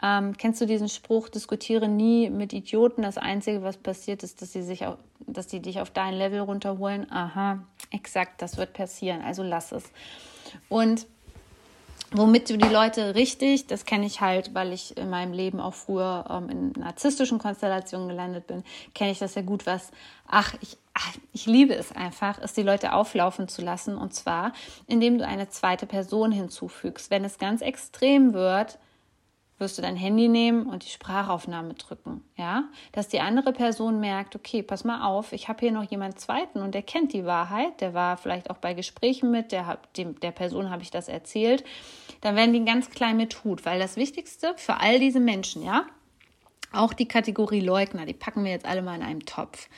Ähm, 0.02 0.36
kennst 0.36 0.60
du 0.60 0.66
diesen 0.66 0.88
Spruch, 0.88 1.28
diskutiere 1.28 1.88
nie 1.88 2.30
mit 2.30 2.52
Idioten. 2.52 3.02
Das 3.02 3.18
Einzige, 3.18 3.62
was 3.62 3.76
passiert, 3.76 4.22
ist, 4.22 4.40
dass 4.40 4.52
sie, 4.52 4.62
sich 4.62 4.86
auf, 4.86 4.98
dass 5.26 5.50
sie 5.50 5.60
dich 5.60 5.80
auf 5.80 5.90
dein 5.90 6.14
Level 6.14 6.40
runterholen. 6.40 7.10
Aha, 7.10 7.60
exakt, 7.90 8.42
das 8.42 8.56
wird 8.56 8.72
passieren. 8.72 9.22
Also 9.22 9.42
lass 9.42 9.72
es. 9.72 9.90
Und 10.68 11.06
Womit 12.12 12.50
du 12.50 12.58
die 12.58 12.68
Leute 12.68 13.14
richtig, 13.14 13.68
das 13.68 13.84
kenne 13.84 14.04
ich 14.04 14.20
halt, 14.20 14.52
weil 14.52 14.72
ich 14.72 14.96
in 14.96 15.10
meinem 15.10 15.32
Leben 15.32 15.60
auch 15.60 15.74
früher 15.74 16.24
ähm, 16.28 16.48
in 16.48 16.72
narzisstischen 16.72 17.38
Konstellationen 17.38 18.08
gelandet 18.08 18.48
bin, 18.48 18.64
kenne 18.94 19.12
ich 19.12 19.20
das 19.20 19.36
ja 19.36 19.42
gut, 19.42 19.64
was, 19.64 19.92
ach, 20.26 20.54
ich, 20.60 20.76
ach, 20.94 21.14
ich 21.32 21.46
liebe 21.46 21.72
es 21.74 21.92
einfach, 21.92 22.38
ist 22.38 22.56
die 22.56 22.64
Leute 22.64 22.94
auflaufen 22.94 23.46
zu 23.46 23.62
lassen. 23.62 23.96
Und 23.96 24.12
zwar, 24.12 24.52
indem 24.88 25.18
du 25.18 25.26
eine 25.26 25.50
zweite 25.50 25.86
Person 25.86 26.32
hinzufügst. 26.32 27.12
Wenn 27.12 27.24
es 27.24 27.38
ganz 27.38 27.60
extrem 27.60 28.34
wird, 28.34 28.78
wirst 29.60 29.78
du 29.78 29.82
dein 29.82 29.96
Handy 29.96 30.28
nehmen 30.28 30.66
und 30.66 30.84
die 30.84 30.90
Sprachaufnahme 30.90 31.74
drücken, 31.74 32.24
ja, 32.36 32.64
dass 32.92 33.08
die 33.08 33.20
andere 33.20 33.52
Person 33.52 34.00
merkt, 34.00 34.34
okay, 34.34 34.62
pass 34.62 34.84
mal 34.84 35.06
auf, 35.06 35.32
ich 35.32 35.48
habe 35.48 35.60
hier 35.60 35.72
noch 35.72 35.84
jemand 35.84 36.18
zweiten 36.18 36.60
und 36.60 36.74
der 36.74 36.82
kennt 36.82 37.12
die 37.12 37.24
Wahrheit, 37.24 37.80
der 37.80 37.94
war 37.94 38.16
vielleicht 38.16 38.50
auch 38.50 38.56
bei 38.56 38.74
Gesprächen 38.74 39.30
mit, 39.30 39.52
der, 39.52 39.78
dem, 39.96 40.18
der 40.20 40.32
Person 40.32 40.70
habe 40.70 40.82
ich 40.82 40.90
das 40.90 41.08
erzählt, 41.08 41.62
dann 42.22 42.36
werden 42.36 42.52
die 42.52 42.64
ganz 42.64 42.90
klein 42.90 43.16
mit 43.16 43.44
Hut, 43.44 43.64
weil 43.64 43.78
das 43.78 43.96
Wichtigste 43.96 44.54
für 44.56 44.80
all 44.80 44.98
diese 44.98 45.20
Menschen, 45.20 45.62
ja, 45.62 45.84
auch 46.72 46.92
die 46.92 47.08
Kategorie 47.08 47.60
Leugner, 47.60 48.06
die 48.06 48.14
packen 48.14 48.44
wir 48.44 48.52
jetzt 48.52 48.66
alle 48.66 48.82
mal 48.82 48.96
in 48.96 49.02
einen 49.02 49.26
Topf 49.26 49.68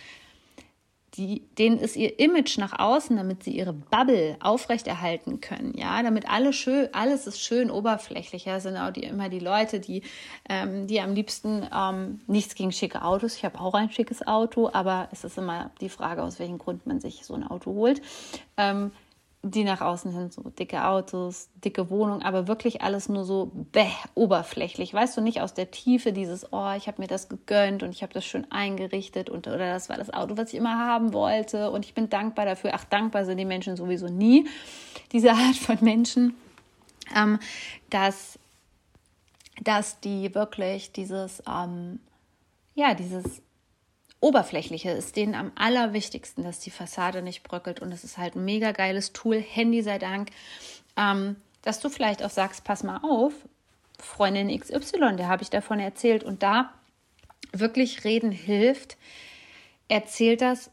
die, 1.15 1.43
denen 1.59 1.79
ist 1.79 1.97
ihr 1.97 2.19
Image 2.19 2.57
nach 2.57 2.79
außen, 2.79 3.17
damit 3.17 3.45
sie 3.45 3.51
ihre 3.51 3.75
Bubble 3.75 4.37
aufrechterhalten 4.41 5.41
können, 5.41 5.75
ja, 5.77 6.03
damit 6.03 6.29
alle 6.29 6.53
schön, 6.53 6.89
alles 6.93 7.27
ist 7.27 7.41
schön 7.41 7.71
oberflächlich, 7.71 8.47
ja, 8.47 8.61
sind 8.61 8.77
auch 8.77 8.93
die, 8.93 9.03
immer 9.03 9.29
die 9.29 9.39
Leute, 9.39 9.79
die, 9.79 10.03
ähm, 10.49 10.87
die 10.87 11.01
am 11.01 11.15
liebsten 11.15 11.69
ähm, 11.75 12.21
nichts 12.27 12.55
gegen 12.55 12.73
schicke 12.73 13.03
Autos, 13.03 13.37
ich 13.37 13.45
habe 13.45 13.61
auch 13.61 13.75
ein 13.75 13.91
schickes 13.91 14.27
Auto, 14.27 14.71
aber 14.73 15.09
es 15.13 15.25
ist 15.25 15.37
immer 15.37 15.71
die 15.81 15.91
Frage, 15.91 16.23
aus 16.23 16.39
welchem 16.39 16.59
Grund 16.59 16.87
man 16.87 17.01
sich 17.01 17.25
so 17.25 17.35
ein 17.35 17.47
Auto 17.47 17.73
holt, 17.73 18.01
ähm, 18.57 18.91
die 19.45 19.65
nach 19.65 19.81
außen 19.81 20.13
hin 20.13 20.31
so 20.31 20.43
dicke 20.43 20.85
Autos, 20.85 21.49
dicke 21.65 21.91
Wohnung, 21.91 22.23
aber 22.23 22.47
wirklich 22.47 22.83
alles 22.83 23.09
nur 23.09 23.25
so 23.25 23.51
bäh, 23.73 23.91
oberflächlich. 24.15 24.95
Weißt 24.95 25.17
du 25.17 25.21
nicht 25.21 25.41
aus 25.41 25.53
der 25.53 25.73
Tiefe 25.73 26.13
dieses, 26.13 26.53
oh, 26.53 26.73
ich 26.77 26.87
habe 26.87 27.03
mir 27.03 27.09
das 27.09 27.29
gegönnt 27.29 27.83
und 27.83 27.91
ich 27.91 28.03
habe 28.03 28.13
das 28.13 28.25
schön 28.25 28.51
eingerichtet 28.53 29.31
und 29.31 29.49
oder 29.49 29.59
das 29.73 29.89
war 29.89 29.97
das 29.97 30.13
Auto, 30.13 30.37
was 30.37 30.53
ich 30.53 30.59
immer 30.59 30.79
haben 30.79 31.13
wollte 31.13 31.73
und 31.73 31.85
ich 31.85 31.93
bin 31.93 32.09
dankbar 32.09 32.45
dafür. 32.45 32.71
Ach, 32.75 32.85
dankbar 32.85 33.25
sind 33.25 33.39
die 33.39 33.45
Menschen 33.45 33.77
sowieso 33.77 34.07
nie. 34.07 34.47
Diese 35.11 35.33
Art 35.33 35.57
von 35.57 35.79
Menschen, 35.81 36.35
ähm, 37.17 37.41
dass, 37.91 38.39
dass 39.61 39.99
die 39.99 40.37
wirklich 40.37 40.93
dieses, 40.93 41.43
ähm, 41.49 41.99
ja, 42.77 42.95
dieses 42.95 43.43
Oberflächliche 44.23 44.91
ist 44.91 45.17
denen 45.17 45.35
am 45.35 45.51
allerwichtigsten, 45.57 46.45
dass 46.45 46.61
die 46.61 46.71
Fassade 46.71 47.23
nicht 47.23 47.43
bröckelt. 47.43 47.81
Und 47.81 47.91
es 47.91 48.05
ist 48.05 48.19
halt 48.19 48.37
ein 48.37 48.45
mega 48.45 48.71
geiles 48.71 49.13
Tool, 49.13 49.41
Handy 49.41 49.83
sei 49.83 49.99
Dank, 49.99 50.31
ähm, 50.97 51.37
dass 51.63 51.81
du 51.81 51.89
vielleicht 51.89 52.23
auch 52.23 52.31
sagst, 52.31 52.63
pass 52.63 52.85
mal 52.85 53.01
auf, 53.03 53.33
Freundin 53.99 54.57
XY, 54.57 55.17
der 55.17 55.27
habe 55.27 55.43
ich 55.43 55.51
davon 55.51 55.81
erzählt. 55.81 56.23
Und 56.23 56.45
da 56.45 56.73
wirklich 57.53 58.05
reden 58.05 58.31
hilft, 58.31 58.97
erzählt 59.89 60.41
das 60.41 60.71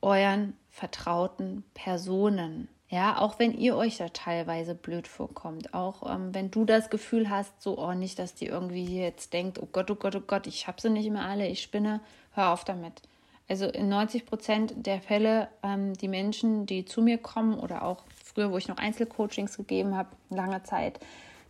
euren 0.00 0.56
vertrauten 0.70 1.64
Personen. 1.74 2.68
Ja, 2.92 3.18
auch 3.22 3.38
wenn 3.38 3.56
ihr 3.56 3.74
euch 3.74 3.96
da 3.96 4.10
teilweise 4.10 4.74
blöd 4.74 5.08
vorkommt, 5.08 5.72
auch 5.72 6.14
ähm, 6.14 6.34
wenn 6.34 6.50
du 6.50 6.66
das 6.66 6.90
Gefühl 6.90 7.30
hast, 7.30 7.62
so, 7.62 7.78
oh, 7.78 7.94
nicht, 7.94 8.18
dass 8.18 8.34
die 8.34 8.44
irgendwie 8.44 9.00
jetzt 9.00 9.32
denkt, 9.32 9.58
oh 9.62 9.68
Gott, 9.72 9.90
oh 9.90 9.94
Gott, 9.94 10.14
oh 10.14 10.20
Gott, 10.20 10.46
ich 10.46 10.66
habe 10.66 10.78
sie 10.78 10.90
nicht 10.90 11.10
mehr 11.10 11.24
alle, 11.24 11.48
ich 11.48 11.62
spinne, 11.62 12.02
hör 12.34 12.50
auf 12.50 12.64
damit. 12.64 13.00
Also 13.48 13.64
in 13.66 13.88
90 13.88 14.26
Prozent 14.26 14.74
der 14.76 15.00
Fälle, 15.00 15.48
ähm, 15.62 15.94
die 15.94 16.08
Menschen, 16.08 16.66
die 16.66 16.84
zu 16.84 17.00
mir 17.00 17.16
kommen 17.16 17.58
oder 17.58 17.82
auch 17.82 18.04
früher, 18.22 18.52
wo 18.52 18.58
ich 18.58 18.68
noch 18.68 18.76
Einzelcoachings 18.76 19.56
gegeben 19.56 19.96
habe, 19.96 20.10
lange 20.28 20.62
Zeit, 20.62 21.00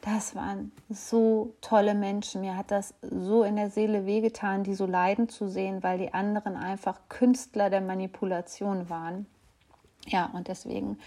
das 0.01 0.37
waren 0.37 0.71
so 0.91 1.55
tolle 1.61 1.95
Menschen. 1.95 2.43
Mir 2.43 2.57
hat 2.57 2.71
das 2.71 2.95
so 3.01 3.43
in 3.43 3.57
der 3.57 3.71
Seele 3.71 4.07
wehgetan, 4.07 4.63
die 4.63 4.77
so 4.77 4.87
leiden 4.87 5.29
zu 5.29 5.49
sehen, 5.49 5.83
weil 5.83 5.99
die 5.99 6.15
anderen 6.15 6.55
einfach 6.55 7.01
Künstler 7.09 7.69
der 7.69 7.81
Manipulation 7.81 8.89
waren. 8.89 9.27
Ja, 10.09 10.31
und 10.35 10.49
deswegen 10.49 10.99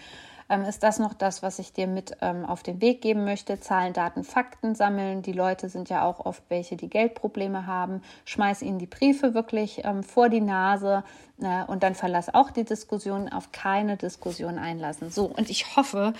ähm, 0.48 0.62
ist 0.62 0.82
das 0.82 0.98
noch 0.98 1.14
das, 1.14 1.42
was 1.42 1.58
ich 1.58 1.72
dir 1.72 1.86
mit 1.86 2.16
ähm, 2.20 2.44
auf 2.44 2.62
den 2.62 2.80
Weg 2.80 3.00
geben 3.00 3.24
möchte. 3.24 3.58
Zahlen, 3.60 3.92
Daten, 3.92 4.22
Fakten 4.22 4.74
sammeln. 4.74 5.22
Die 5.22 5.32
Leute 5.32 5.68
sind 5.68 5.88
ja 5.88 6.04
auch 6.04 6.24
oft 6.24 6.42
welche, 6.48 6.76
die 6.76 6.88
Geldprobleme 6.88 7.66
haben. 7.66 8.02
Schmeiß 8.24 8.62
ihnen 8.62 8.78
die 8.78 8.86
Briefe 8.86 9.34
wirklich 9.34 9.82
ähm, 9.84 10.02
vor 10.02 10.28
die 10.28 10.40
Nase 10.40 11.02
äh, 11.40 11.64
und 11.64 11.82
dann 11.82 11.94
verlass 11.94 12.32
auch 12.32 12.50
die 12.50 12.64
Diskussion, 12.64 13.28
auf 13.28 13.50
keine 13.50 13.96
Diskussion 13.96 14.58
einlassen. 14.58 15.10
So, 15.10 15.26
und 15.26 15.50
ich 15.50 15.76
hoffe, 15.76 16.12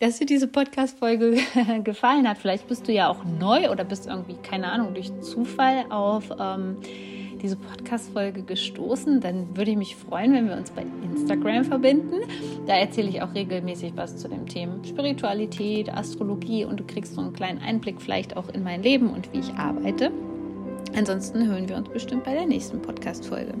dass 0.00 0.18
dir 0.18 0.26
diese 0.26 0.48
Podcast-Folge 0.48 1.36
gefallen 1.84 2.28
hat. 2.28 2.38
Vielleicht 2.38 2.68
bist 2.68 2.88
du 2.88 2.92
ja 2.92 3.08
auch 3.08 3.24
neu 3.24 3.70
oder 3.70 3.84
bist 3.84 4.06
irgendwie, 4.06 4.36
keine 4.36 4.72
Ahnung, 4.72 4.94
durch 4.94 5.12
Zufall 5.20 5.84
auf 5.90 6.30
ähm, 6.38 6.78
diese 7.44 7.56
Podcast-Folge 7.56 8.42
gestoßen, 8.42 9.20
dann 9.20 9.54
würde 9.54 9.70
ich 9.70 9.76
mich 9.76 9.96
freuen, 9.96 10.32
wenn 10.32 10.48
wir 10.48 10.56
uns 10.56 10.70
bei 10.70 10.84
Instagram 11.02 11.64
verbinden. 11.64 12.22
Da 12.66 12.74
erzähle 12.74 13.10
ich 13.10 13.20
auch 13.20 13.34
regelmäßig 13.34 13.92
was 13.96 14.16
zu 14.16 14.28
dem 14.28 14.48
Thema 14.48 14.82
Spiritualität, 14.82 15.92
Astrologie 15.92 16.64
und 16.64 16.80
du 16.80 16.84
kriegst 16.84 17.14
so 17.14 17.20
einen 17.20 17.34
kleinen 17.34 17.60
Einblick 17.60 18.00
vielleicht 18.00 18.36
auch 18.38 18.48
in 18.48 18.64
mein 18.64 18.82
Leben 18.82 19.10
und 19.10 19.30
wie 19.32 19.40
ich 19.40 19.52
arbeite. 19.54 20.10
Ansonsten 20.96 21.46
hören 21.46 21.68
wir 21.68 21.76
uns 21.76 21.90
bestimmt 21.90 22.24
bei 22.24 22.32
der 22.32 22.46
nächsten 22.46 22.80
Podcast-Folge. 22.80 23.52